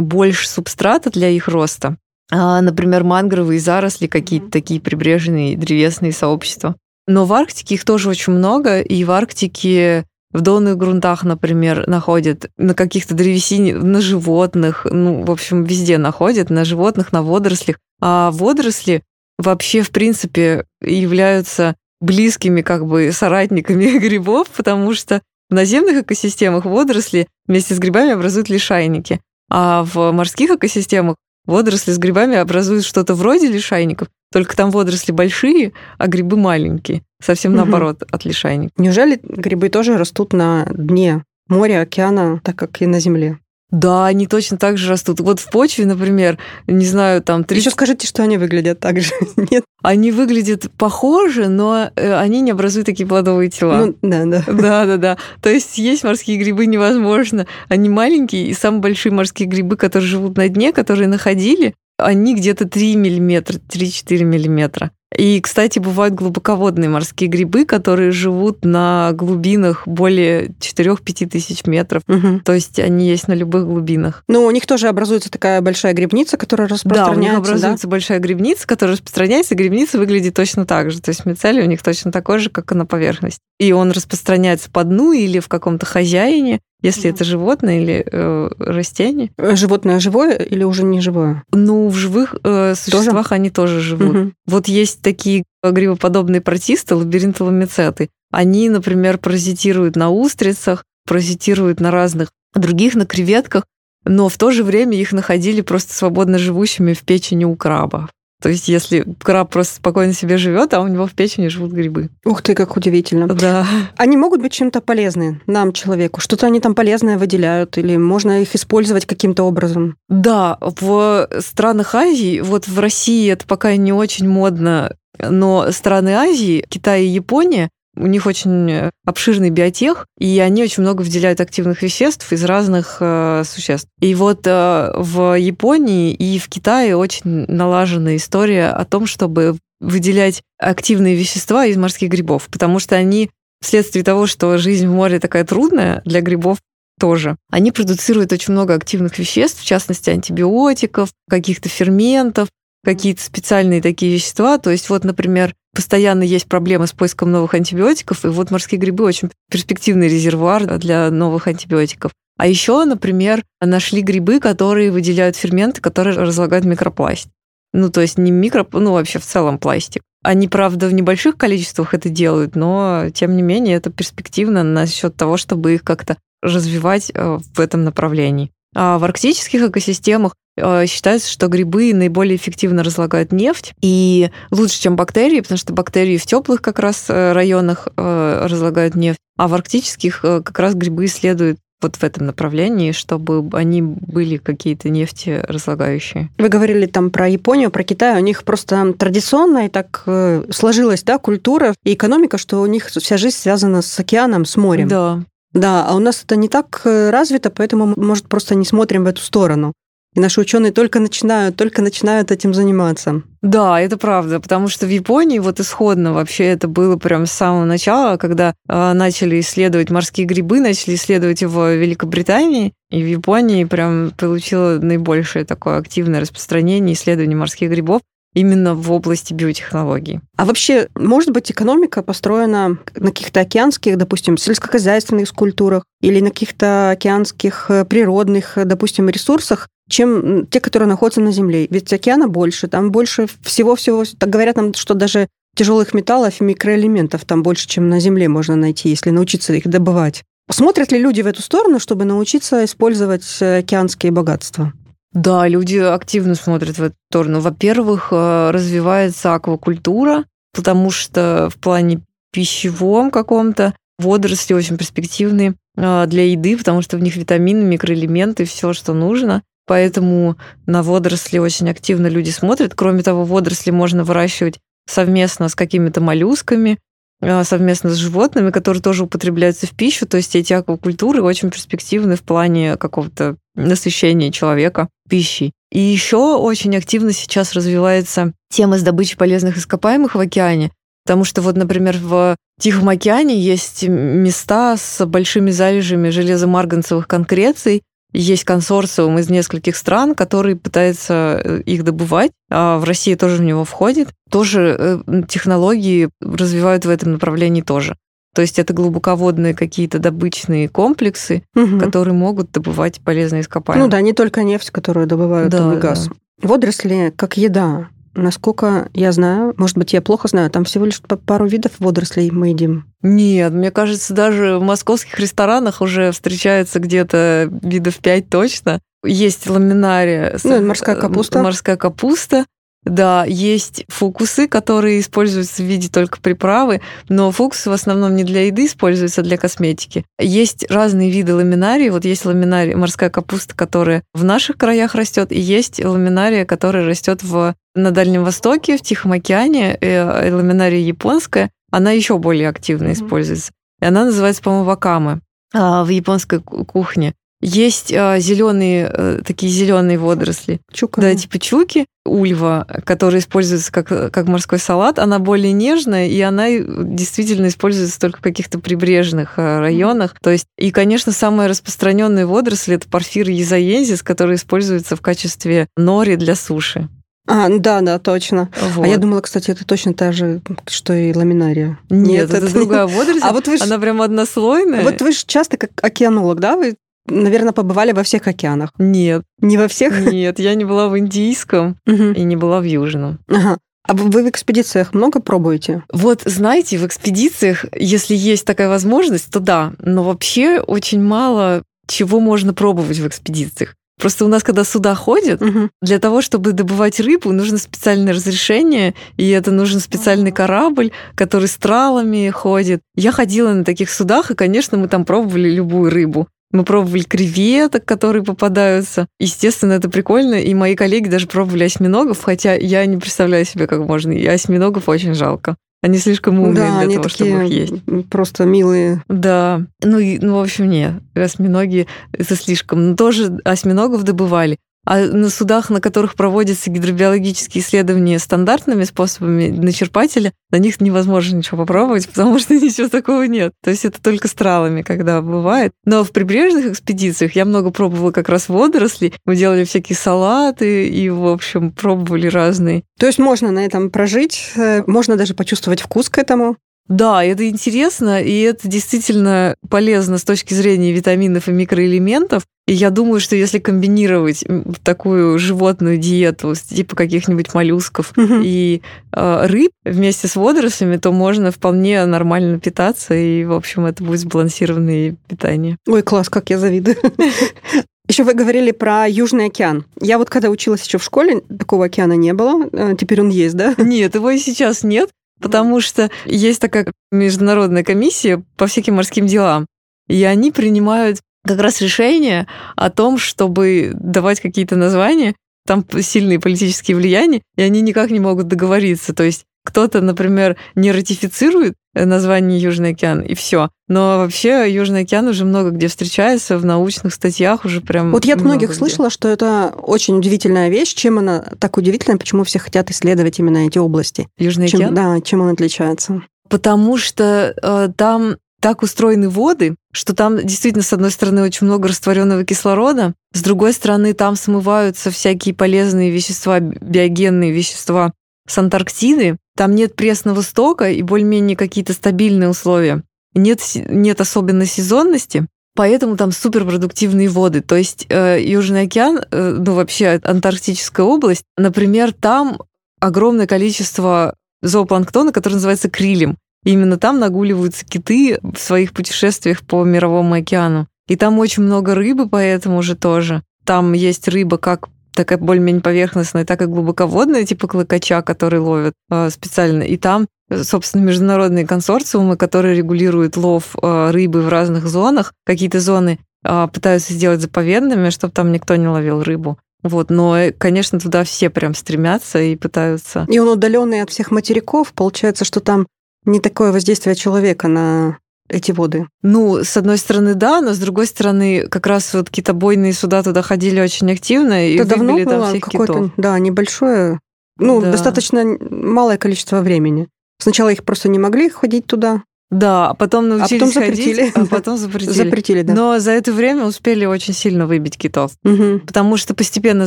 больше 0.00 0.48
субстрата 0.48 1.10
для 1.10 1.28
их 1.28 1.48
роста. 1.48 1.96
А, 2.32 2.60
например, 2.60 3.04
мангровые 3.04 3.60
заросли, 3.60 4.06
какие-то 4.06 4.50
такие 4.50 4.80
прибрежные 4.80 5.56
древесные 5.56 6.12
сообщества. 6.12 6.76
Но 7.06 7.26
в 7.26 7.32
Арктике 7.34 7.74
их 7.74 7.84
тоже 7.84 8.08
очень 8.08 8.32
много, 8.32 8.80
и 8.80 9.04
в 9.04 9.10
Арктике 9.10 10.06
в 10.34 10.40
донных 10.40 10.76
грунтах, 10.76 11.22
например, 11.22 11.86
находят 11.86 12.50
на 12.58 12.74
каких-то 12.74 13.14
древесине, 13.14 13.76
на 13.76 14.00
животных, 14.00 14.84
ну, 14.90 15.22
в 15.22 15.30
общем, 15.30 15.62
везде 15.62 15.96
находят, 15.96 16.50
на 16.50 16.64
животных, 16.64 17.12
на 17.12 17.22
водорослях. 17.22 17.78
А 18.02 18.32
водоросли 18.32 19.02
вообще, 19.38 19.82
в 19.82 19.90
принципе, 19.90 20.66
являются 20.82 21.76
близкими 22.00 22.62
как 22.62 22.84
бы 22.84 23.12
соратниками 23.12 23.84
грибов, 23.98 24.48
потому 24.48 24.92
что 24.94 25.22
в 25.50 25.54
наземных 25.54 26.02
экосистемах 26.02 26.64
водоросли 26.64 27.28
вместе 27.46 27.74
с 27.74 27.78
грибами 27.78 28.10
образуют 28.10 28.48
лишайники, 28.48 29.20
а 29.48 29.84
в 29.84 30.10
морских 30.10 30.50
экосистемах 30.50 31.14
водоросли 31.46 31.92
с 31.92 31.98
грибами 31.98 32.36
образуют 32.36 32.84
что-то 32.84 33.14
вроде 33.14 33.48
лишайников, 33.48 34.08
только 34.32 34.56
там 34.56 34.70
водоросли 34.70 35.12
большие, 35.12 35.72
а 35.98 36.06
грибы 36.06 36.36
маленькие. 36.36 37.02
Совсем 37.22 37.52
угу. 37.52 37.58
наоборот 37.58 38.02
от 38.10 38.24
лишайников. 38.24 38.72
Неужели 38.78 39.20
грибы 39.22 39.68
тоже 39.68 39.96
растут 39.96 40.32
на 40.32 40.66
дне 40.72 41.24
моря, 41.48 41.82
океана, 41.82 42.40
так 42.42 42.56
как 42.56 42.80
и 42.82 42.86
на 42.86 43.00
Земле? 43.00 43.38
Да, 43.74 44.06
они 44.06 44.28
точно 44.28 44.56
так 44.56 44.78
же 44.78 44.88
растут. 44.88 45.18
Вот 45.18 45.40
в 45.40 45.50
почве, 45.50 45.84
например, 45.84 46.38
не 46.68 46.86
знаю, 46.86 47.20
там... 47.22 47.42
30... 47.42 47.60
Еще 47.60 47.72
скажите, 47.72 48.06
что 48.06 48.22
они 48.22 48.38
выглядят 48.38 48.78
так 48.78 49.00
же, 49.00 49.10
нет? 49.50 49.64
Они 49.82 50.12
выглядят 50.12 50.70
похоже, 50.78 51.48
но 51.48 51.90
э, 51.96 52.14
они 52.14 52.40
не 52.40 52.52
образуют 52.52 52.86
такие 52.86 53.04
плодовые 53.04 53.50
тела. 53.50 53.86
Ну, 53.86 53.96
да, 54.00 54.26
да. 54.26 54.44
Да, 54.46 54.86
да, 54.86 54.96
да. 54.96 55.18
То 55.42 55.50
есть 55.50 55.76
есть 55.76 56.04
морские 56.04 56.38
грибы 56.38 56.66
невозможно. 56.66 57.48
Они 57.68 57.88
маленькие, 57.88 58.46
и 58.46 58.54
самые 58.54 58.80
большие 58.80 59.10
морские 59.10 59.48
грибы, 59.48 59.76
которые 59.76 60.08
живут 60.08 60.36
на 60.36 60.48
дне, 60.48 60.72
которые 60.72 61.08
находили, 61.08 61.74
они 61.98 62.36
где-то 62.36 62.68
3 62.68 62.94
миллиметра, 62.94 63.58
3-4 63.58 64.22
миллиметра. 64.22 64.92
И, 65.16 65.40
кстати, 65.40 65.78
бывают 65.78 66.14
глубоководные 66.14 66.88
морские 66.88 67.28
грибы, 67.28 67.64
которые 67.64 68.10
живут 68.10 68.64
на 68.64 69.12
глубинах 69.12 69.86
более 69.86 70.48
4-5 70.60 71.28
тысяч 71.28 71.64
метров. 71.66 72.02
Угу. 72.08 72.40
То 72.44 72.52
есть 72.52 72.78
они 72.80 73.08
есть 73.08 73.28
на 73.28 73.34
любых 73.34 73.66
глубинах. 73.66 74.24
Ну, 74.28 74.44
у 74.44 74.50
них 74.50 74.66
тоже 74.66 74.88
образуется 74.88 75.30
такая 75.30 75.60
большая 75.60 75.92
грибница, 75.92 76.36
которая 76.36 76.68
распространяется. 76.68 77.14
Да, 77.14 77.18
у 77.18 77.22
них 77.22 77.38
образуется 77.38 77.86
да? 77.86 77.90
большая 77.90 78.18
грибница, 78.18 78.66
которая 78.66 78.96
распространяется, 78.96 79.54
и 79.54 79.56
грибница 79.56 79.98
выглядит 79.98 80.34
точно 80.34 80.66
так 80.66 80.90
же. 80.90 81.00
То 81.00 81.10
есть 81.10 81.24
мицелий 81.24 81.62
у 81.62 81.66
них 81.66 81.82
точно 81.82 82.10
такой 82.10 82.38
же, 82.38 82.50
как 82.50 82.72
и 82.72 82.74
на 82.74 82.86
поверхности. 82.86 83.40
И 83.58 83.72
он 83.72 83.92
распространяется 83.92 84.70
по 84.70 84.82
дну 84.84 85.12
или 85.12 85.38
в 85.38 85.48
каком-то 85.48 85.86
хозяине, 85.86 86.60
если 86.82 87.08
это 87.10 87.24
животное 87.24 87.80
или 87.80 88.04
э, 88.04 88.50
растение. 88.58 89.30
Э, 89.38 89.54
животное 89.54 90.00
живое 90.00 90.36
или 90.36 90.64
уже 90.64 90.82
не 90.82 91.00
живое? 91.00 91.44
Ну, 91.52 91.88
в 91.88 91.94
живых 91.94 92.34
э, 92.42 92.74
существах 92.74 93.28
тоже? 93.28 93.34
они 93.34 93.50
тоже 93.50 93.80
живут. 93.80 94.16
Угу. 94.16 94.32
Вот 94.46 94.68
есть 94.68 95.00
такие 95.02 95.44
грибоподобные 95.62 96.40
протисты, 96.40 96.94
лабиринтоломицеты. 96.96 98.10
Они, 98.30 98.68
например, 98.68 99.18
паразитируют 99.18 99.94
на 99.96 100.10
устрицах, 100.10 100.84
паразитируют 101.06 101.80
на 101.80 101.90
разных 101.90 102.30
других, 102.54 102.96
на 102.96 103.06
креветках, 103.06 103.64
но 104.04 104.28
в 104.28 104.36
то 104.36 104.50
же 104.50 104.64
время 104.64 104.98
их 104.98 105.12
находили 105.12 105.60
просто 105.60 105.94
свободно 105.94 106.38
живущими 106.38 106.92
в 106.92 107.02
печени 107.02 107.44
у 107.44 107.56
краба. 107.56 108.10
То 108.44 108.50
есть, 108.50 108.68
если 108.68 109.06
краб 109.22 109.50
просто 109.50 109.76
спокойно 109.76 110.12
себе 110.12 110.36
живет, 110.36 110.74
а 110.74 110.82
у 110.82 110.86
него 110.86 111.06
в 111.06 111.12
печени 111.12 111.48
живут 111.48 111.72
грибы. 111.72 112.10
Ух 112.26 112.42
ты, 112.42 112.54
как 112.54 112.76
удивительно. 112.76 113.26
Да. 113.26 113.66
Они 113.96 114.18
могут 114.18 114.42
быть 114.42 114.52
чем-то 114.52 114.82
полезны 114.82 115.40
нам, 115.46 115.72
человеку. 115.72 116.20
Что-то 116.20 116.48
они 116.48 116.60
там 116.60 116.74
полезное 116.74 117.16
выделяют, 117.16 117.78
или 117.78 117.96
можно 117.96 118.42
их 118.42 118.54
использовать 118.54 119.06
каким-то 119.06 119.44
образом. 119.44 119.96
Да, 120.10 120.58
в 120.60 121.26
странах 121.40 121.94
Азии, 121.94 122.40
вот 122.40 122.68
в 122.68 122.78
России 122.78 123.32
это 123.32 123.46
пока 123.46 123.74
не 123.76 123.94
очень 123.94 124.28
модно, 124.28 124.94
но 125.18 125.72
страны 125.72 126.10
Азии, 126.10 126.66
Китай 126.68 127.04
и 127.04 127.08
Япония, 127.08 127.70
у 127.96 128.06
них 128.06 128.26
очень 128.26 128.70
э, 128.70 128.90
обширный 129.04 129.50
биотех, 129.50 130.06
и 130.18 130.38
они 130.38 130.62
очень 130.62 130.82
много 130.82 131.02
выделяют 131.02 131.40
активных 131.40 131.82
веществ 131.82 132.32
из 132.32 132.44
разных 132.44 132.98
э, 133.00 133.42
существ. 133.44 133.88
И 134.00 134.14
вот 134.14 134.46
э, 134.46 134.92
в 134.96 135.38
Японии 135.38 136.12
и 136.12 136.38
в 136.38 136.48
Китае 136.48 136.96
очень 136.96 137.46
налажена 137.46 138.16
история 138.16 138.68
о 138.68 138.84
том, 138.84 139.06
чтобы 139.06 139.58
выделять 139.80 140.42
активные 140.58 141.16
вещества 141.16 141.66
из 141.66 141.76
морских 141.76 142.08
грибов, 142.08 142.48
потому 142.50 142.78
что 142.78 142.96
они 142.96 143.30
вследствие 143.60 144.04
того, 144.04 144.26
что 144.26 144.58
жизнь 144.58 144.86
в 144.86 144.92
море 144.92 145.20
такая 145.20 145.44
трудная 145.44 146.02
для 146.04 146.20
грибов, 146.20 146.58
тоже. 146.98 147.36
Они 147.50 147.72
продуцируют 147.72 148.32
очень 148.32 148.52
много 148.52 148.74
активных 148.74 149.18
веществ, 149.18 149.60
в 149.60 149.64
частности 149.64 150.10
антибиотиков, 150.10 151.10
каких-то 151.28 151.68
ферментов, 151.68 152.48
какие-то 152.84 153.22
специальные 153.22 153.82
такие 153.82 154.12
вещества. 154.12 154.58
То 154.58 154.70
есть 154.70 154.88
вот, 154.90 155.04
например, 155.04 155.54
постоянно 155.74 156.22
есть 156.22 156.46
проблемы 156.46 156.86
с 156.86 156.92
поиском 156.92 157.30
новых 157.30 157.54
антибиотиков, 157.54 158.24
и 158.24 158.28
вот 158.28 158.50
морские 158.50 158.80
грибы 158.80 159.04
очень 159.04 159.30
перспективный 159.50 160.08
резервуар 160.08 160.78
для 160.78 161.10
новых 161.10 161.48
антибиотиков. 161.48 162.12
А 162.36 162.46
еще, 162.46 162.84
например, 162.84 163.44
нашли 163.60 164.02
грибы, 164.02 164.40
которые 164.40 164.90
выделяют 164.90 165.36
ферменты, 165.36 165.80
которые 165.80 166.16
разлагают 166.16 166.64
микропластик. 166.64 167.30
Ну, 167.72 167.90
то 167.90 168.00
есть 168.00 168.18
не 168.18 168.30
микро, 168.30 168.66
ну, 168.72 168.92
вообще 168.92 169.18
в 169.18 169.24
целом 169.24 169.58
пластик. 169.58 170.02
Они, 170.22 170.48
правда, 170.48 170.88
в 170.88 170.94
небольших 170.94 171.36
количествах 171.36 171.92
это 171.92 172.08
делают, 172.08 172.56
но, 172.56 173.06
тем 173.12 173.36
не 173.36 173.42
менее, 173.42 173.76
это 173.76 173.90
перспективно 173.90 174.62
насчет 174.62 175.16
того, 175.16 175.36
чтобы 175.36 175.74
их 175.74 175.82
как-то 175.82 176.16
развивать 176.40 177.10
э, 177.12 177.38
в 177.54 177.60
этом 177.60 177.84
направлении. 177.84 178.50
А 178.74 178.98
в 178.98 179.04
арктических 179.04 179.62
экосистемах 179.62 180.34
э, 180.56 180.86
считается, 180.86 181.30
что 181.30 181.48
грибы 181.48 181.94
наиболее 181.94 182.36
эффективно 182.36 182.82
разлагают 182.82 183.32
нефть 183.32 183.74
и 183.80 184.30
лучше, 184.50 184.80
чем 184.80 184.96
бактерии, 184.96 185.40
потому 185.40 185.58
что 185.58 185.72
бактерии 185.72 186.16
в 186.16 186.26
теплых 186.26 186.60
как 186.60 186.78
раз 186.78 187.06
э, 187.08 187.32
районах 187.32 187.88
э, 187.96 188.46
разлагают 188.48 188.94
нефть, 188.94 189.18
а 189.38 189.48
в 189.48 189.54
арктических 189.54 190.20
как 190.20 190.58
раз 190.58 190.74
грибы 190.74 191.06
исследуют 191.06 191.58
вот 191.82 191.96
в 191.96 192.02
этом 192.04 192.26
направлении, 192.26 192.92
чтобы 192.92 193.46
они 193.52 193.82
были 193.82 194.38
какие-то 194.38 194.88
нефти 194.88 195.44
разлагающие. 195.46 196.30
Вы 196.38 196.48
говорили 196.48 196.86
там 196.86 197.10
про 197.10 197.28
Японию, 197.28 197.70
про 197.70 197.82
Китай. 197.82 198.18
У 198.18 198.24
них 198.24 198.44
просто 198.44 198.94
традиционно 198.94 199.66
и 199.66 199.68
так 199.68 200.04
сложилась 200.50 201.02
да, 201.02 201.18
культура 201.18 201.74
и 201.84 201.92
экономика, 201.92 202.38
что 202.38 202.62
у 202.62 202.66
них 202.66 202.86
вся 202.86 203.18
жизнь 203.18 203.36
связана 203.36 203.82
с 203.82 203.98
океаном, 203.98 204.46
с 204.46 204.56
морем. 204.56 204.88
Да. 204.88 205.24
Да, 205.54 205.86
а 205.86 205.94
у 205.94 206.00
нас 206.00 206.22
это 206.24 206.36
не 206.36 206.48
так 206.48 206.82
э, 206.84 207.10
развито, 207.10 207.50
поэтому, 207.50 207.94
может, 207.96 208.28
просто 208.28 208.56
не 208.56 208.64
смотрим 208.64 209.04
в 209.04 209.06
эту 209.06 209.22
сторону. 209.22 209.72
И 210.14 210.20
наши 210.20 210.40
ученые 210.40 210.70
только 210.70 211.00
начинают, 211.00 211.56
только 211.56 211.82
начинают 211.82 212.30
этим 212.30 212.54
заниматься. 212.54 213.22
Да, 213.42 213.80
это 213.80 213.96
правда, 213.96 214.38
потому 214.38 214.68
что 214.68 214.86
в 214.86 214.88
Японии 214.88 215.40
вот 215.40 215.58
исходно 215.58 216.12
вообще 216.12 216.44
это 216.44 216.68
было 216.68 216.96
прям 216.96 217.26
с 217.26 217.32
самого 217.32 217.64
начала, 217.64 218.16
когда 218.16 218.54
э, 218.68 218.92
начали 218.92 219.40
исследовать 219.40 219.90
морские 219.90 220.26
грибы, 220.26 220.60
начали 220.60 220.94
исследовать 220.94 221.42
его 221.42 221.62
в 221.62 221.76
Великобритании, 221.76 222.72
и 222.90 223.02
в 223.02 223.06
Японии 223.06 223.64
прям 223.64 224.12
получило 224.16 224.78
наибольшее 224.78 225.44
такое 225.44 225.78
активное 225.78 226.20
распространение 226.20 226.94
исследований 226.94 227.34
морских 227.34 227.70
грибов 227.70 228.00
именно 228.34 228.74
в 228.74 228.90
области 228.92 229.32
биотехнологий. 229.32 230.20
А 230.36 230.44
вообще, 230.44 230.88
может 230.96 231.30
быть, 231.30 231.50
экономика 231.50 232.02
построена 232.02 232.78
на 232.94 233.06
каких-то 233.06 233.40
океанских, 233.40 233.96
допустим, 233.96 234.36
сельскохозяйственных 234.36 235.32
культурах 235.32 235.84
или 236.00 236.20
на 236.20 236.30
каких-то 236.30 236.90
океанских 236.90 237.66
э, 237.70 237.84
природных, 237.84 238.58
э, 238.58 238.64
допустим, 238.64 239.08
ресурсах, 239.08 239.68
чем 239.88 240.46
те, 240.46 240.60
которые 240.60 240.88
находятся 240.88 241.20
на 241.20 241.32
Земле. 241.32 241.66
Ведь 241.70 241.92
океана 241.92 242.28
больше, 242.28 242.68
там 242.68 242.90
больше 242.90 243.26
всего-всего. 243.42 244.04
Так 244.18 244.28
говорят 244.28 244.56
нам, 244.56 244.74
что 244.74 244.94
даже 244.94 245.28
тяжелых 245.54 245.94
металлов 245.94 246.40
и 246.40 246.44
микроэлементов 246.44 247.24
там 247.24 247.42
больше, 247.42 247.68
чем 247.68 247.88
на 247.88 248.00
Земле 248.00 248.28
можно 248.28 248.56
найти, 248.56 248.88
если 248.88 249.10
научиться 249.10 249.52
их 249.52 249.66
добывать. 249.68 250.24
Смотрят 250.50 250.92
ли 250.92 250.98
люди 250.98 251.22
в 251.22 251.26
эту 251.26 251.42
сторону, 251.42 251.78
чтобы 251.78 252.04
научиться 252.04 252.64
использовать 252.64 253.24
э, 253.40 253.58
океанские 253.58 254.12
богатства? 254.12 254.72
Да, 255.14 255.46
люди 255.46 255.76
активно 255.76 256.34
смотрят 256.34 256.76
в 256.76 256.82
эту 256.82 256.96
сторону. 257.08 257.40
Во-первых, 257.40 258.08
э, 258.10 258.50
развивается 258.50 259.34
аквакультура, 259.34 260.24
потому 260.52 260.90
что 260.90 261.48
в 261.50 261.56
плане 261.56 262.00
пищевом 262.32 263.12
каком-то 263.12 263.74
водоросли 263.98 264.54
очень 264.54 264.76
перспективные 264.76 265.54
э, 265.76 266.06
для 266.08 266.26
еды, 266.26 266.56
потому 266.56 266.82
что 266.82 266.96
в 266.96 267.00
них 267.00 267.14
витамины, 267.14 267.64
микроэлементы, 267.64 268.44
все, 268.44 268.72
что 268.72 268.92
нужно. 268.92 269.42
Поэтому 269.66 270.36
на 270.66 270.82
водоросли 270.82 271.38
очень 271.38 271.70
активно 271.70 272.08
люди 272.08 272.30
смотрят. 272.30 272.74
Кроме 272.74 273.02
того, 273.02 273.24
водоросли 273.24 273.70
можно 273.70 274.02
выращивать 274.02 274.58
совместно 274.86 275.48
с 275.48 275.54
какими-то 275.54 276.00
моллюсками, 276.00 276.78
совместно 277.20 277.90
с 277.90 277.96
животными, 277.96 278.50
которые 278.50 278.82
тоже 278.82 279.04
употребляются 279.04 279.66
в 279.66 279.70
пищу. 279.70 280.06
То 280.06 280.16
есть 280.16 280.36
эти 280.36 280.52
аквакультуры 280.52 281.22
очень 281.22 281.50
перспективны 281.50 282.16
в 282.16 282.22
плане 282.22 282.76
какого-то 282.76 283.36
насыщения 283.54 284.30
человека 284.30 284.88
пищей. 285.08 285.52
И 285.70 285.80
еще 285.80 286.36
очень 286.36 286.76
активно 286.76 287.12
сейчас 287.12 287.52
развивается 287.52 288.32
тема 288.50 288.78
с 288.78 288.82
добычей 288.82 289.16
полезных 289.16 289.56
ископаемых 289.56 290.14
в 290.14 290.20
океане. 290.20 290.70
Потому 291.04 291.24
что 291.24 291.42
вот, 291.42 291.56
например, 291.56 291.98
в 292.00 292.36
Тихом 292.60 292.88
океане 292.88 293.38
есть 293.38 293.82
места 293.82 294.76
с 294.76 295.04
большими 295.06 295.50
залежами 295.50 296.10
железомарганцевых 296.10 297.08
конкреций, 297.08 297.82
есть 298.14 298.44
консорциум 298.44 299.18
из 299.18 299.28
нескольких 299.28 299.76
стран, 299.76 300.14
который 300.14 300.56
пытается 300.56 301.40
э, 301.44 301.60
их 301.66 301.82
добывать, 301.82 302.30
а 302.48 302.78
в 302.78 302.84
России 302.84 303.16
тоже 303.16 303.36
в 303.36 303.42
него 303.42 303.64
входит. 303.64 304.08
Тоже 304.30 304.76
э, 305.06 305.22
технологии 305.28 306.08
развивают 306.20 306.86
в 306.86 306.90
этом 306.90 307.12
направлении 307.12 307.60
тоже. 307.60 307.96
То 308.34 308.42
есть 308.42 308.58
это 308.58 308.72
глубоководные 308.72 309.54
какие-то 309.54 309.98
добычные 309.98 310.68
комплексы, 310.68 311.42
угу. 311.54 311.78
которые 311.78 312.14
могут 312.14 312.50
добывать 312.52 313.00
полезные 313.00 313.42
ископаемые. 313.42 313.84
Ну 313.84 313.90
да, 313.90 314.00
не 314.00 314.12
только 314.12 314.42
нефть, 314.42 314.70
которую 314.70 315.06
добывают, 315.06 315.50
да, 315.50 315.74
и 315.74 315.76
газ. 315.78 316.08
Да. 316.08 316.48
Водоросли 316.48 317.12
как 317.16 317.36
еда. 317.36 317.88
Насколько 318.14 318.88
я 318.94 319.12
знаю, 319.12 319.54
может 319.56 319.76
быть, 319.76 319.92
я 319.92 320.00
плохо 320.00 320.28
знаю, 320.28 320.50
там 320.50 320.64
всего 320.64 320.84
лишь 320.84 321.00
пару 321.00 321.46
видов 321.46 321.72
водорослей 321.78 322.30
мы 322.30 322.48
едим. 322.48 322.86
Нет, 323.02 323.52
мне 323.52 323.70
кажется, 323.70 324.14
даже 324.14 324.58
в 324.58 324.62
московских 324.62 325.18
ресторанах 325.18 325.80
уже 325.80 326.12
встречается 326.12 326.78
где-то 326.78 327.48
видов 327.62 327.96
пять 327.98 328.28
точно. 328.28 328.78
Есть 329.04 329.48
ламинария. 329.48 330.38
Ну, 330.44 330.62
морская 330.62 330.96
капуста. 330.96 331.42
Морская 331.42 331.76
капуста. 331.76 332.46
Да, 332.84 333.24
есть 333.24 333.84
фокусы, 333.88 334.46
которые 334.46 335.00
используются 335.00 335.62
в 335.62 335.66
виде 335.66 335.88
только 335.88 336.20
приправы, 336.20 336.82
но 337.08 337.30
фокусы 337.30 337.70
в 337.70 337.72
основном 337.72 338.14
не 338.14 338.24
для 338.24 338.46
еды 338.46 338.66
используются, 338.66 339.22
а 339.22 339.24
для 339.24 339.38
косметики. 339.38 340.04
Есть 340.18 340.70
разные 340.70 341.10
виды 341.10 341.34
ламинарии. 341.34 341.88
Вот 341.88 342.04
есть 342.04 342.26
ламинария, 342.26 342.76
морская 342.76 343.08
капуста, 343.08 343.54
которая 343.54 344.02
в 344.12 344.22
наших 344.22 344.58
краях 344.58 344.94
растет, 344.94 345.32
и 345.32 345.40
есть 345.40 345.82
ламинария, 345.82 346.44
которая 346.44 346.86
растет 346.86 347.22
в, 347.22 347.54
на 347.74 347.90
Дальнем 347.90 348.22
Востоке, 348.22 348.76
в 348.76 348.82
Тихом 348.82 349.12
океане, 349.12 349.78
э, 349.80 350.30
ламинария 350.30 350.80
японская. 350.80 351.50
Она 351.70 351.90
еще 351.92 352.18
более 352.18 352.48
активно 352.48 352.88
mm-hmm. 352.88 352.92
используется. 352.92 353.52
И 353.80 353.86
она 353.86 354.04
называется, 354.04 354.42
по-моему, 354.42 354.64
вакамы 354.64 355.20
в 355.52 355.88
японской 355.88 356.40
кухне. 356.40 357.14
Есть 357.46 357.92
а, 357.92 358.18
зеленые, 358.20 358.86
а, 358.86 359.20
такие 359.22 359.52
зеленые 359.52 359.98
водоросли. 359.98 360.60
Чука. 360.72 361.02
Да, 361.02 361.14
типа 361.14 361.38
чуки, 361.38 361.84
ульва, 362.06 362.66
которая 362.86 363.20
используется 363.20 363.70
как, 363.70 363.88
как 363.88 364.26
морской 364.26 364.58
салат. 364.58 364.98
Она 364.98 365.18
более 365.18 365.52
нежная, 365.52 366.08
и 366.08 366.18
она 366.22 366.46
действительно 366.48 367.48
используется 367.48 368.00
только 368.00 368.18
в 368.20 368.22
каких-то 368.22 368.58
прибрежных 368.58 369.34
а, 369.36 369.60
районах. 369.60 370.14
То 370.22 370.30
есть, 370.30 370.46
и, 370.56 370.70
конечно, 370.70 371.12
самые 371.12 371.50
распространенные 371.50 372.24
водоросли 372.24 372.76
это 372.76 372.88
порфир 372.88 373.28
езаензис, 373.28 374.02
который 374.02 374.36
используется 374.36 374.96
в 374.96 375.02
качестве 375.02 375.68
нори 375.76 376.16
для 376.16 376.36
суши. 376.36 376.88
А, 377.26 377.48
да, 377.50 377.82
да, 377.82 377.98
точно. 377.98 378.50
Вот. 378.74 378.84
А 378.84 378.88
я 378.88 378.96
думала, 378.96 379.20
кстати, 379.20 379.50
это 379.50 379.66
точно 379.66 379.92
та 379.92 380.12
же, 380.12 380.40
что 380.66 380.94
и 380.94 381.12
ламинария. 381.14 381.78
Нет, 381.88 382.08
Нет 382.08 382.30
это, 382.30 382.36
это 382.38 382.54
другая 382.54 382.86
водоросль. 382.86 383.20
А 383.22 383.32
вот 383.32 383.48
вы 383.48 383.58
ж... 383.58 383.62
Она 383.62 383.78
прям 383.78 384.02
однослойная. 384.02 384.82
Вот 384.82 385.00
вы 385.00 385.12
же 385.12 385.24
часто 385.26 385.56
как 385.58 385.70
океанолог, 385.82 386.40
да, 386.40 386.56
вы 386.56 386.74
наверное, 387.06 387.52
побывали 387.52 387.92
во 387.92 388.02
всех 388.02 388.26
океанах. 388.26 388.70
Нет. 388.78 389.22
Не 389.40 389.56
во 389.56 389.68
всех? 389.68 389.98
Нет, 390.12 390.38
я 390.38 390.54
не 390.54 390.64
была 390.64 390.88
в 390.88 390.98
Индийском 390.98 391.76
и 391.86 392.24
не 392.24 392.36
была 392.36 392.60
в 392.60 392.64
Южном. 392.64 393.18
Ага. 393.28 393.58
А 393.86 393.92
вы 393.92 394.22
в 394.22 394.28
экспедициях 394.30 394.94
много 394.94 395.20
пробуете? 395.20 395.82
Вот, 395.92 396.22
знаете, 396.24 396.78
в 396.78 396.86
экспедициях, 396.86 397.66
если 397.74 398.14
есть 398.14 398.46
такая 398.46 398.68
возможность, 398.68 399.30
то 399.30 399.40
да. 399.40 399.74
Но 399.78 400.02
вообще 400.02 400.60
очень 400.60 401.02
мало 401.02 401.62
чего 401.86 402.18
можно 402.18 402.54
пробовать 402.54 402.98
в 402.98 403.06
экспедициях. 403.06 403.74
Просто 404.00 404.24
у 404.24 404.28
нас, 404.28 404.42
когда 404.42 404.64
сюда 404.64 404.94
ходят, 404.94 405.40
угу. 405.40 405.70
для 405.80 405.98
того, 405.98 406.20
чтобы 406.20 406.52
добывать 406.52 406.98
рыбу, 406.98 407.30
нужно 407.30 407.58
специальное 407.58 408.12
разрешение, 408.12 408.94
и 409.16 409.28
это 409.28 409.52
нужен 409.52 409.78
специальный 409.78 410.32
корабль, 410.32 410.90
который 411.14 411.46
с 411.46 411.56
тралами 411.56 412.28
ходит. 412.30 412.80
Я 412.96 413.12
ходила 413.12 413.52
на 413.52 413.64
таких 413.64 413.90
судах, 413.90 414.30
и, 414.32 414.34
конечно, 414.34 414.76
мы 414.78 414.88
там 414.88 415.04
пробовали 415.04 415.48
любую 415.48 415.90
рыбу. 415.90 416.26
Мы 416.54 416.62
пробовали 416.62 417.02
креветок, 417.02 417.84
которые 417.84 418.22
попадаются. 418.22 419.08
Естественно, 419.18 419.72
это 419.72 419.90
прикольно. 419.90 420.36
И 420.36 420.54
мои 420.54 420.76
коллеги 420.76 421.08
даже 421.08 421.26
пробовали 421.26 421.64
осьминогов, 421.64 422.22
хотя 422.22 422.54
я 422.54 422.86
не 422.86 422.96
представляю 422.96 423.44
себе, 423.44 423.66
как 423.66 423.80
можно. 423.80 424.12
И 424.12 424.24
осьминогов 424.24 424.88
очень 424.88 425.14
жалко. 425.14 425.56
Они 425.82 425.98
слишком 425.98 426.38
умные 426.38 426.54
да, 426.54 426.70
для 426.70 426.80
они 426.82 426.94
того, 426.94 427.08
такие 427.08 427.30
чтобы 427.32 427.44
их 427.44 427.50
есть. 427.50 428.08
Просто 428.08 428.44
милые. 428.44 429.02
Да. 429.08 429.66
Ну, 429.82 429.98
и, 429.98 430.18
ну, 430.20 430.36
в 430.36 430.42
общем, 430.42 430.70
нет. 430.70 430.94
Осьминоги 431.14 431.88
это 432.12 432.36
слишком. 432.36 432.90
Но 432.90 432.96
тоже 432.96 433.36
осьминогов 433.44 434.04
добывали. 434.04 434.56
А 434.84 434.98
на 434.98 435.30
судах, 435.30 435.70
на 435.70 435.80
которых 435.80 436.14
проводятся 436.14 436.70
гидробиологические 436.70 437.62
исследования 437.62 438.18
стандартными 438.18 438.84
способами 438.84 439.48
начерпателя, 439.48 440.32
на 440.50 440.58
них 440.58 440.80
невозможно 440.80 441.36
ничего 441.36 441.58
попробовать, 441.58 442.08
потому 442.14 442.38
что 442.38 442.54
ничего 442.54 442.88
такого 442.88 443.22
нет. 443.24 443.52
То 443.62 443.70
есть 443.70 443.84
это 443.84 444.00
только 444.00 444.28
с 444.28 444.34
тралами, 444.34 444.82
когда 444.82 445.20
бывает. 445.22 445.72
Но 445.84 446.04
в 446.04 446.10
прибрежных 446.10 446.66
экспедициях 446.66 447.36
я 447.36 447.44
много 447.44 447.70
пробовала 447.70 448.10
как 448.10 448.28
раз 448.28 448.48
водорослей. 448.48 449.14
Мы 449.24 449.36
делали 449.36 449.64
всякие 449.64 449.96
салаты 449.96 450.88
и, 450.88 451.08
в 451.10 451.26
общем, 451.26 451.72
пробовали 451.72 452.26
разные. 452.26 452.84
То 452.98 453.06
есть 453.06 453.18
можно 453.18 453.50
на 453.50 453.64
этом 453.64 453.90
прожить, 453.90 454.52
э, 454.56 454.82
можно 454.86 455.16
даже 455.16 455.34
почувствовать 455.34 455.80
вкус 455.80 456.08
к 456.08 456.18
этому. 456.18 456.56
Да, 456.88 457.24
это 457.24 457.48
интересно, 457.48 458.22
и 458.22 458.40
это 458.40 458.68
действительно 458.68 459.56
полезно 459.70 460.18
с 460.18 460.24
точки 460.24 460.52
зрения 460.52 460.92
витаминов 460.92 461.48
и 461.48 461.52
микроэлементов. 461.52 462.42
И 462.66 462.72
я 462.72 462.90
думаю, 462.90 463.20
что 463.20 463.36
если 463.36 463.58
комбинировать 463.58 464.44
такую 464.82 465.38
животную 465.38 465.98
диету, 465.98 466.54
типа 466.54 466.96
каких-нибудь 466.96 467.52
моллюсков 467.52 468.12
угу. 468.16 468.40
и 468.42 468.80
э, 469.12 469.46
рыб 469.46 469.70
вместе 469.84 470.28
с 470.28 470.36
водорослями, 470.36 470.96
то 470.96 471.12
можно 471.12 471.50
вполне 471.50 472.04
нормально 472.06 472.58
питаться, 472.58 473.14
и, 473.14 473.44
в 473.44 473.52
общем, 473.52 473.84
это 473.84 474.02
будет 474.02 474.20
сбалансированное 474.20 475.16
питание. 475.28 475.76
Ой, 475.86 476.02
класс, 476.02 476.30
как 476.30 476.48
я 476.50 476.58
завидую. 476.58 476.96
Еще 478.08 478.22
вы 478.24 478.34
говорили 478.34 478.70
про 478.70 479.08
Южный 479.08 479.46
океан. 479.46 479.86
Я 479.98 480.18
вот 480.18 480.28
когда 480.28 480.50
училась 480.50 480.82
еще 480.82 480.98
в 480.98 481.02
школе, 481.02 481.40
такого 481.40 481.86
океана 481.86 482.12
не 482.12 482.34
было. 482.34 482.68
Э, 482.70 482.94
теперь 482.98 483.22
он 483.22 483.30
есть, 483.30 483.56
да? 483.56 483.74
Нет, 483.78 484.14
его 484.14 484.30
и 484.30 484.38
сейчас 484.38 484.82
нет. 484.82 485.08
Потому 485.44 485.82
что 485.82 486.10
есть 486.24 486.58
такая 486.58 486.86
международная 487.12 487.84
комиссия 487.84 488.42
по 488.56 488.66
всяким 488.66 488.94
морским 488.94 489.26
делам, 489.26 489.66
и 490.08 490.24
они 490.24 490.50
принимают 490.50 491.18
как 491.46 491.60
раз 491.60 491.82
решение 491.82 492.46
о 492.76 492.88
том, 492.88 493.18
чтобы 493.18 493.90
давать 493.92 494.40
какие-то 494.40 494.76
названия, 494.76 495.34
там 495.66 495.84
сильные 496.00 496.40
политические 496.40 496.96
влияния, 496.96 497.42
и 497.56 497.62
они 497.62 497.82
никак 497.82 498.10
не 498.10 498.20
могут 498.20 498.48
договориться. 498.48 499.12
То 499.12 499.22
есть 499.22 499.44
кто-то, 499.66 500.00
например, 500.00 500.56
не 500.76 500.92
ратифицирует 500.92 501.74
название 501.94 502.58
Южный 502.58 502.90
океан, 502.90 503.20
и 503.20 503.34
все. 503.34 503.68
Но 503.88 504.18
вообще 504.18 504.72
Южный 504.72 505.02
океан 505.02 505.28
уже 505.28 505.44
много 505.44 505.70
где 505.70 505.88
встречается, 505.88 506.58
в 506.58 506.64
научных 506.64 507.14
статьях 507.14 507.64
уже 507.64 507.80
прям 507.80 508.12
Вот 508.12 508.24
я 508.24 508.34
от 508.34 508.40
многих 508.40 508.70
где. 508.70 508.78
слышала, 508.78 509.10
что 509.10 509.28
это 509.28 509.74
очень 509.76 510.16
удивительная 510.16 510.68
вещь. 510.68 510.94
Чем 510.94 511.18
она 511.18 511.44
так 511.58 511.76
удивительная, 511.76 512.18
почему 512.18 512.44
все 512.44 512.58
хотят 512.58 512.90
исследовать 512.90 513.38
именно 513.38 513.66
эти 513.66 513.78
области? 513.78 514.28
Южный 514.38 514.68
Чем, 514.68 514.80
океан? 514.80 514.94
да, 514.94 515.20
чем 515.20 515.40
он 515.40 515.48
отличается? 515.50 516.22
Потому 516.48 516.96
что 516.96 517.54
э, 517.62 517.88
там 517.96 518.36
так 518.60 518.82
устроены 518.82 519.28
воды, 519.28 519.76
что 519.92 520.14
там 520.14 520.38
действительно, 520.38 520.82
с 520.82 520.92
одной 520.94 521.10
стороны, 521.10 521.42
очень 521.42 521.66
много 521.66 521.88
растворенного 521.88 522.44
кислорода, 522.44 523.12
с 523.34 523.42
другой 523.42 523.74
стороны, 523.74 524.14
там 524.14 524.36
смываются 524.36 525.10
всякие 525.10 525.54
полезные 525.54 526.10
вещества, 526.10 526.60
биогенные 526.60 527.52
вещества 527.52 528.12
с 528.48 528.56
Антарктиды, 528.56 529.36
там 529.56 529.74
нет 529.74 529.94
пресного 529.94 530.40
стока 530.42 530.88
и 530.88 531.02
более-менее 531.02 531.56
какие-то 531.56 531.92
стабильные 531.92 532.48
условия. 532.48 533.02
Нет, 533.34 533.60
нет 533.74 534.20
особенно 534.20 534.66
сезонности, 534.66 535.46
поэтому 535.74 536.16
там 536.16 536.32
суперпродуктивные 536.32 537.28
воды. 537.28 537.60
То 537.60 537.76
есть 537.76 538.06
э, 538.08 538.40
Южный 538.42 538.82
океан, 538.82 539.20
э, 539.30 539.56
ну 539.58 539.74
вообще 539.74 540.20
Антарктическая 540.22 541.04
область, 541.04 541.44
например, 541.56 542.12
там 542.12 542.58
огромное 543.00 543.46
количество 543.46 544.34
зоопланктона, 544.62 545.32
который 545.32 545.54
называется 545.54 545.90
крилем. 545.90 546.36
Именно 546.64 546.96
там 546.96 547.18
нагуливаются 547.18 547.84
киты 547.84 548.38
в 548.42 548.58
своих 548.58 548.92
путешествиях 548.92 549.60
по 549.62 549.84
Мировому 549.84 550.34
океану. 550.34 550.88
И 551.06 551.16
там 551.16 551.38
очень 551.38 551.62
много 551.62 551.94
рыбы, 551.94 552.28
поэтому 552.28 552.78
уже 552.78 552.96
тоже. 552.96 553.42
Там 553.64 553.92
есть 553.92 554.26
рыба 554.28 554.56
как 554.56 554.88
такая 555.14 555.38
более-менее 555.38 555.82
поверхностная, 555.82 556.44
так 556.44 556.62
и 556.62 556.66
глубоководная, 556.66 557.44
типа 557.44 557.68
клыкача, 557.68 558.22
который 558.22 558.60
ловят 558.60 558.94
э, 559.10 559.30
специально. 559.30 559.82
И 559.82 559.96
там, 559.96 560.26
собственно, 560.50 561.02
международные 561.02 561.66
консорциумы, 561.66 562.36
которые 562.36 562.74
регулируют 562.74 563.36
лов 563.36 563.76
э, 563.80 564.10
рыбы 564.10 564.42
в 564.42 564.48
разных 564.48 564.86
зонах. 564.86 565.32
Какие-то 565.46 565.80
зоны 565.80 566.18
э, 566.44 566.68
пытаются 566.72 567.12
сделать 567.12 567.40
заповедными, 567.40 568.10
чтобы 568.10 568.32
там 568.32 568.52
никто 568.52 568.76
не 568.76 568.88
ловил 568.88 569.22
рыбу. 569.22 569.58
Вот, 569.82 570.10
но, 570.10 570.38
конечно, 570.56 570.98
туда 570.98 571.24
все 571.24 571.50
прям 571.50 571.74
стремятся 571.74 572.40
и 572.40 572.56
пытаются. 572.56 573.26
И 573.28 573.38
он 573.38 573.48
удаленный 573.48 574.00
от 574.00 574.10
всех 574.10 574.30
материков. 574.30 574.92
Получается, 574.94 575.44
что 575.44 575.60
там 575.60 575.86
не 576.24 576.40
такое 576.40 576.72
воздействие 576.72 577.14
человека 577.14 577.68
на 577.68 578.16
эти 578.48 578.72
воды. 578.72 579.06
Ну, 579.22 579.64
с 579.64 579.76
одной 579.76 579.98
стороны, 579.98 580.34
да, 580.34 580.60
но 580.60 580.74
с 580.74 580.78
другой 580.78 581.06
стороны, 581.06 581.66
как 581.68 581.86
раз 581.86 582.12
вот 582.14 582.30
китобойные 582.30 582.92
суда 582.92 583.22
туда 583.22 583.42
ходили 583.42 583.80
очень 583.80 584.10
активно 584.12 584.68
и 584.68 584.76
Это 584.76 584.90
давно 584.90 585.12
выбили 585.14 585.24
там 585.28 585.38
было 585.38 585.48
всех 585.50 585.68
китов. 585.68 586.10
да, 586.16 586.38
небольшое, 586.38 587.20
ну, 587.58 587.80
Да. 587.80 587.92
достаточно 587.92 588.44
малое 588.70 589.16
количество 589.16 589.60
времени. 589.60 590.08
Сначала 590.38 590.68
их 590.70 590.84
просто 590.84 591.08
не 591.08 591.18
могли 591.18 591.48
ходить 591.48 591.86
туда, 591.86 592.22
Да, 592.54 592.90
а 592.90 592.94
потом 592.94 593.28
научились 593.28 593.60
потом 593.60 593.72
запретили. 593.72 594.30
ходить, 594.30 594.34
а 594.36 594.46
потом 594.46 594.76
запретили. 594.76 595.12
запретили, 595.12 595.62
да. 595.62 595.74
Но 595.74 595.98
за 595.98 596.12
это 596.12 596.32
время 596.32 596.64
успели 596.64 597.04
очень 597.04 597.34
сильно 597.34 597.66
выбить 597.66 597.96
китов, 597.98 598.32
Мгм. 598.44 598.80
потому 598.80 599.16
что 599.16 599.34
постепенно 599.34 599.86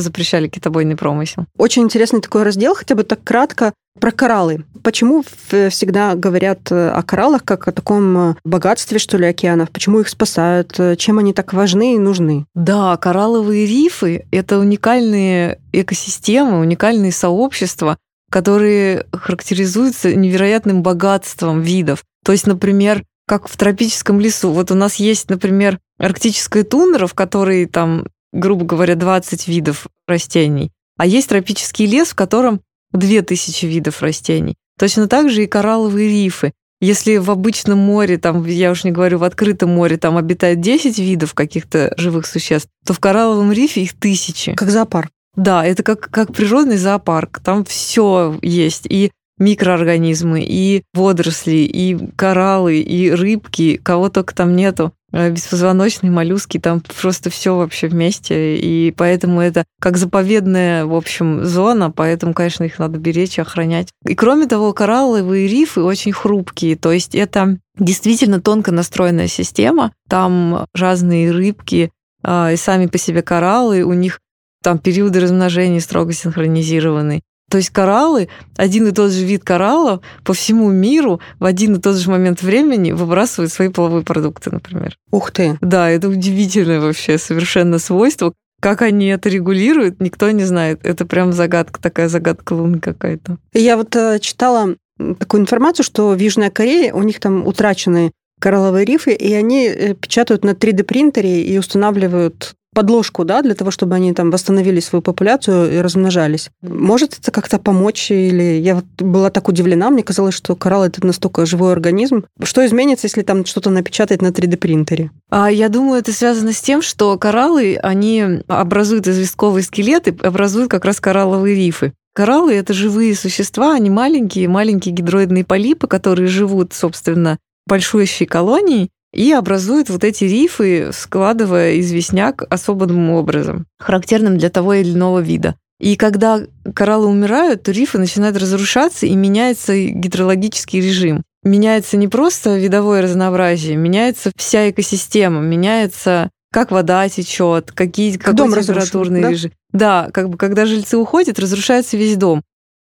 запрещали 0.00 0.48
китобойный 0.48 0.96
промысел. 0.96 1.46
Очень 1.56 1.82
интересный 1.82 2.20
такой 2.20 2.42
раздел, 2.42 2.74
хотя 2.74 2.94
бы 2.94 3.02
так 3.04 3.24
кратко, 3.24 3.72
про 4.00 4.12
кораллы. 4.12 4.64
Почему 4.84 5.24
в- 5.50 5.70
всегда 5.70 6.14
говорят 6.14 6.70
э, 6.70 6.90
о 6.90 7.02
кораллах 7.02 7.42
как 7.44 7.66
о 7.66 7.72
таком 7.72 8.16
э, 8.30 8.34
богатстве, 8.44 8.98
что 9.00 9.16
ли, 9.16 9.26
океанов? 9.26 9.70
Почему 9.70 9.98
их 9.98 10.08
спасают? 10.08 10.78
Э, 10.78 10.94
Чем 10.94 11.18
они 11.18 11.32
так 11.32 11.52
важны 11.52 11.96
и 11.96 11.98
нужны? 11.98 12.44
Да, 12.54 12.96
коралловые 12.96 13.66
рифы— 13.66 14.24
это 14.30 14.58
уникальные 14.60 15.58
экосистемы, 15.72 16.60
уникальные 16.60 17.10
сообщества, 17.10 17.96
которые 18.30 19.06
характеризуются 19.12 20.14
невероятным 20.14 20.82
богатством 20.82 21.62
видов. 21.62 22.04
То 22.28 22.32
есть, 22.32 22.46
например, 22.46 23.04
как 23.26 23.48
в 23.48 23.56
тропическом 23.56 24.20
лесу. 24.20 24.50
Вот 24.50 24.70
у 24.70 24.74
нас 24.74 24.96
есть, 24.96 25.30
например, 25.30 25.78
арктическая 25.98 26.62
тундра, 26.62 27.06
в 27.06 27.14
которой 27.14 27.64
там, 27.64 28.06
грубо 28.34 28.66
говоря, 28.66 28.96
20 28.96 29.48
видов 29.48 29.86
растений, 30.06 30.70
а 30.98 31.06
есть 31.06 31.30
тропический 31.30 31.86
лес, 31.86 32.08
в 32.08 32.14
котором 32.16 32.60
2000 32.92 33.64
видов 33.64 34.02
растений. 34.02 34.56
Точно 34.78 35.08
так 35.08 35.30
же 35.30 35.44
и 35.44 35.46
коралловые 35.46 36.10
рифы. 36.10 36.52
Если 36.82 37.16
в 37.16 37.30
обычном 37.30 37.78
море, 37.78 38.18
там, 38.18 38.44
я 38.44 38.72
уж 38.72 38.84
не 38.84 38.90
говорю, 38.90 39.16
в 39.16 39.24
открытом 39.24 39.70
море, 39.70 39.96
там 39.96 40.18
обитает 40.18 40.60
10 40.60 40.98
видов 40.98 41.32
каких-то 41.32 41.94
живых 41.96 42.26
существ, 42.26 42.68
то 42.84 42.92
в 42.92 43.00
коралловом 43.00 43.52
рифе 43.52 43.84
их 43.84 43.94
тысячи. 43.94 44.52
Как 44.52 44.68
зоопарк. 44.68 45.10
Да, 45.34 45.64
это 45.64 45.82
как, 45.82 46.10
как 46.10 46.34
природный 46.34 46.76
зоопарк. 46.76 47.40
Там 47.42 47.64
все 47.64 48.38
есть. 48.42 48.84
И 48.90 49.12
микроорганизмы, 49.38 50.44
и 50.46 50.82
водоросли, 50.94 51.68
и 51.72 51.96
кораллы, 52.16 52.80
и 52.80 53.10
рыбки, 53.10 53.80
кого 53.82 54.08
только 54.08 54.34
там 54.34 54.56
нету. 54.56 54.92
Э, 55.12 55.30
Беспозвоночные 55.30 56.10
моллюски, 56.10 56.58
там 56.58 56.82
просто 57.00 57.30
все 57.30 57.56
вообще 57.56 57.88
вместе. 57.88 58.56
И 58.58 58.92
поэтому 58.96 59.40
это 59.40 59.64
как 59.80 59.96
заповедная, 59.96 60.84
в 60.84 60.94
общем, 60.94 61.44
зона, 61.44 61.90
поэтому, 61.90 62.34
конечно, 62.34 62.64
их 62.64 62.78
надо 62.78 62.98
беречь 62.98 63.38
и 63.38 63.42
охранять. 63.42 63.88
И 64.06 64.14
кроме 64.14 64.46
того, 64.46 64.72
коралловые 64.72 65.48
рифы 65.48 65.82
очень 65.82 66.12
хрупкие, 66.12 66.76
то 66.76 66.92
есть 66.92 67.14
это 67.14 67.58
действительно 67.78 68.40
тонко 68.40 68.72
настроенная 68.72 69.28
система. 69.28 69.92
Там 70.08 70.66
разные 70.74 71.30
рыбки, 71.30 71.90
а, 72.22 72.52
и 72.52 72.56
сами 72.56 72.86
по 72.86 72.98
себе 72.98 73.22
кораллы, 73.22 73.82
у 73.82 73.92
них 73.92 74.20
там 74.62 74.78
периоды 74.78 75.20
размножения 75.20 75.80
строго 75.80 76.12
синхронизированы. 76.12 77.22
То 77.48 77.56
есть 77.56 77.70
кораллы, 77.70 78.28
один 78.56 78.86
и 78.88 78.92
тот 78.92 79.10
же 79.10 79.24
вид 79.24 79.42
кораллов 79.42 80.00
по 80.22 80.34
всему 80.34 80.70
миру 80.70 81.20
в 81.38 81.44
один 81.44 81.76
и 81.76 81.80
тот 81.80 81.96
же 81.96 82.10
момент 82.10 82.42
времени 82.42 82.92
выбрасывают 82.92 83.52
свои 83.52 83.68
половые 83.68 84.04
продукты, 84.04 84.50
например. 84.50 84.96
Ух 85.10 85.30
ты. 85.30 85.56
Да, 85.60 85.88
это 85.88 86.08
удивительное 86.08 86.80
вообще 86.80 87.16
совершенно 87.16 87.78
свойство. 87.78 88.34
Как 88.60 88.82
они 88.82 89.06
это 89.06 89.28
регулируют, 89.28 90.00
никто 90.00 90.30
не 90.30 90.44
знает. 90.44 90.80
Это 90.82 91.06
прям 91.06 91.32
загадка, 91.32 91.80
такая 91.80 92.08
загадка 92.08 92.54
Луны 92.54 92.80
какая-то. 92.80 93.38
Я 93.54 93.76
вот 93.76 93.94
э, 93.94 94.18
читала 94.18 94.74
такую 95.18 95.42
информацию, 95.42 95.84
что 95.84 96.10
в 96.10 96.18
Южной 96.18 96.50
Корее 96.50 96.92
у 96.92 97.02
них 97.02 97.20
там 97.20 97.46
утрачены 97.46 98.10
коралловые 98.40 98.84
рифы, 98.84 99.12
и 99.12 99.32
они 99.32 99.66
э, 99.66 99.94
печатают 99.94 100.44
на 100.44 100.50
3D-принтере 100.50 101.42
и 101.42 101.58
устанавливают 101.58 102.54
подложку, 102.78 103.24
да, 103.24 103.42
для 103.42 103.56
того, 103.56 103.72
чтобы 103.72 103.96
они 103.96 104.12
там 104.12 104.30
восстановили 104.30 104.78
свою 104.78 105.02
популяцию 105.02 105.74
и 105.74 105.78
размножались. 105.78 106.48
Может 106.62 107.18
это 107.18 107.32
как-то 107.32 107.58
помочь? 107.58 108.12
Или 108.12 108.60
я 108.60 108.84
была 108.98 109.30
так 109.30 109.48
удивлена, 109.48 109.90
мне 109.90 110.04
казалось, 110.04 110.34
что 110.34 110.54
коралл 110.54 110.84
это 110.84 111.04
настолько 111.04 111.44
живой 111.44 111.72
организм. 111.72 112.26
Что 112.40 112.64
изменится, 112.64 113.06
если 113.06 113.22
там 113.22 113.44
что-то 113.46 113.70
напечатать 113.70 114.22
на 114.22 114.28
3D-принтере? 114.28 115.10
А 115.28 115.50
я 115.50 115.68
думаю, 115.68 115.98
это 115.98 116.12
связано 116.12 116.52
с 116.52 116.60
тем, 116.60 116.80
что 116.80 117.18
кораллы, 117.18 117.76
они 117.82 118.44
образуют 118.46 119.08
известковые 119.08 119.64
скелеты, 119.64 120.16
образуют 120.22 120.70
как 120.70 120.84
раз 120.84 121.00
коралловые 121.00 121.56
рифы. 121.56 121.94
Кораллы— 122.14 122.54
это 122.54 122.74
живые 122.74 123.16
существа, 123.16 123.74
они 123.74 123.90
маленькие, 123.90 124.46
маленькие 124.46 124.94
гидроидные 124.94 125.42
полипы, 125.42 125.88
которые 125.88 126.28
живут, 126.28 126.74
собственно, 126.74 127.38
большущей 127.66 128.26
колонией 128.26 128.90
и 129.12 129.32
образуют 129.32 129.90
вот 129.90 130.04
эти 130.04 130.24
рифы, 130.24 130.90
складывая 130.92 131.78
известняк 131.80 132.44
особым 132.50 133.10
образом, 133.10 133.66
характерным 133.78 134.38
для 134.38 134.50
того 134.50 134.74
или 134.74 134.92
иного 134.92 135.20
вида. 135.20 135.56
И 135.80 135.96
когда 135.96 136.40
кораллы 136.74 137.06
умирают, 137.06 137.62
то 137.62 137.70
рифы 137.70 137.98
начинают 137.98 138.36
разрушаться, 138.36 139.06
и 139.06 139.14
меняется 139.14 139.78
гидрологический 139.78 140.80
режим. 140.80 141.22
Меняется 141.44 141.96
не 141.96 142.08
просто 142.08 142.58
видовое 142.58 143.02
разнообразие, 143.02 143.76
меняется 143.76 144.32
вся 144.36 144.70
экосистема, 144.70 145.40
меняется 145.40 146.30
как 146.50 146.70
вода 146.70 147.08
течет, 147.08 147.72
какие, 147.72 148.16
какой 148.16 148.34
дом 148.34 148.52
температурный 148.52 149.22
да? 149.22 149.30
режим. 149.30 149.52
Да, 149.72 150.10
как 150.12 150.30
бы 150.30 150.38
когда 150.38 150.66
жильцы 150.66 150.96
уходят, 150.96 151.38
разрушается 151.38 151.96
весь 151.96 152.16
дом. 152.16 152.42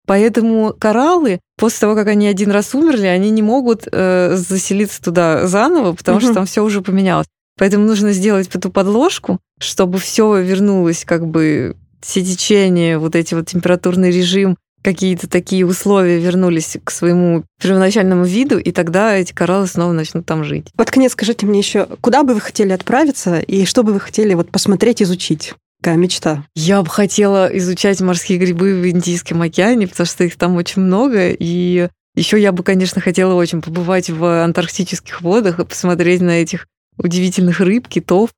Поэтому 0.07 0.75
кораллы, 0.79 1.41
после 1.57 1.81
того, 1.81 1.95
как 1.95 2.09
они 2.09 2.27
один 2.27 2.51
раз 2.51 2.75
умерли, 2.75 3.07
они 3.07 3.31
не 3.31 3.43
могут 3.43 3.87
э, 3.91 4.35
заселиться 4.37 5.01
туда 5.03 5.47
заново, 5.47 5.93
потому 5.95 6.19
Мгм. 6.19 6.25
что 6.27 6.35
там 6.35 6.47
все 6.47 6.63
уже 6.65 6.81
поменялось. 6.83 7.27
Поэтому 7.59 7.87
нужно 7.87 8.13
сделать 8.13 8.49
эту 8.53 8.71
подложку, 8.71 9.39
чтобы 9.61 9.99
все 9.99 10.41
вернулось, 10.41 11.05
как 11.05 11.27
бы 11.27 11.77
все 12.01 12.25
течения, 12.25 12.99
вот 12.99 13.15
эти 13.15 13.35
вот 13.35 13.47
температурный 13.47 14.11
режим, 14.11 14.57
какие-то 14.83 15.29
такие 15.29 15.65
условия 15.65 16.19
вернулись 16.19 16.77
к 16.83 16.91
своему 16.91 17.45
первоначальному 17.63 18.25
виду, 18.25 18.59
и 18.59 18.73
тогда 18.73 19.15
эти 19.17 19.33
кораллы 19.33 19.69
снова 19.69 19.93
начнут 19.93 20.27
там 20.27 20.43
жить. 20.43 20.67
Под 20.77 20.91
конец 20.91 21.13
скажите 21.13 21.47
мне 21.47 21.61
еще, 21.61 21.87
куда 22.01 22.25
бы 22.25 22.35
вы 22.35 22.41
хотели 22.41 22.73
отправиться 22.73 23.39
и 23.39 23.65
что 23.65 23.85
бы 23.85 23.93
вы 23.93 24.01
хотели 24.01 24.35
вот 24.35 24.51
посмотреть, 24.51 25.01
изучить? 25.01 25.55
Какая 25.83 25.97
мечта? 25.97 26.45
Я 26.55 26.81
бы 26.83 26.89
хотела 26.89 27.49
изучать 27.59 28.01
морские 28.01 28.39
грибы 28.39 28.81
в 28.81 28.89
Индийском 28.89 29.43
океане, 29.43 29.89
потому 29.89 30.07
что 30.07 30.23
их 30.23 30.37
там 30.37 30.55
очень 30.55 30.81
много, 30.81 31.31
и 31.31 31.89
еще 32.15 32.41
я 32.41 32.53
бы, 32.53 32.63
конечно, 32.63 33.01
хотела 33.01 33.35
очень 33.35 33.61
побывать 33.61 34.09
в 34.09 34.45
антарктических 34.45 35.23
водах 35.23 35.59
и 35.59 35.65
посмотреть 35.65 36.21
на 36.21 36.41
этих 36.41 36.69
удивительных 36.99 37.59
рыб, 37.59 37.89
китов. 37.89 38.31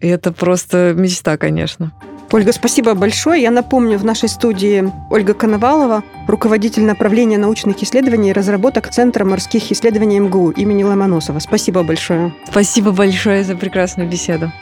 Это 0.00 0.30
просто 0.32 0.94
мечта, 0.96 1.36
конечно. 1.38 1.92
Ольга, 2.30 2.52
спасибо 2.52 2.94
большое. 2.94 3.42
Я 3.42 3.50
напомню, 3.50 3.98
в 3.98 4.04
нашей 4.04 4.28
студии 4.28 4.88
Ольга 5.10 5.34
Коновалова, 5.34 6.04
руководитель 6.28 6.84
направления 6.84 7.38
научных 7.38 7.82
исследований 7.82 8.30
и 8.30 8.32
разработок 8.32 8.90
Центра 8.90 9.24
морских 9.24 9.72
исследований 9.72 10.20
МГУ 10.20 10.50
имени 10.50 10.84
Ломоносова. 10.84 11.40
Спасибо 11.40 11.82
большое. 11.82 12.32
Спасибо 12.48 12.92
большое 12.92 13.42
за 13.42 13.56
прекрасную 13.56 14.08
беседу. 14.08 14.52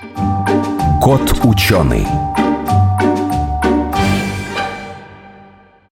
Кот 1.00 1.32
ученый. 1.44 2.06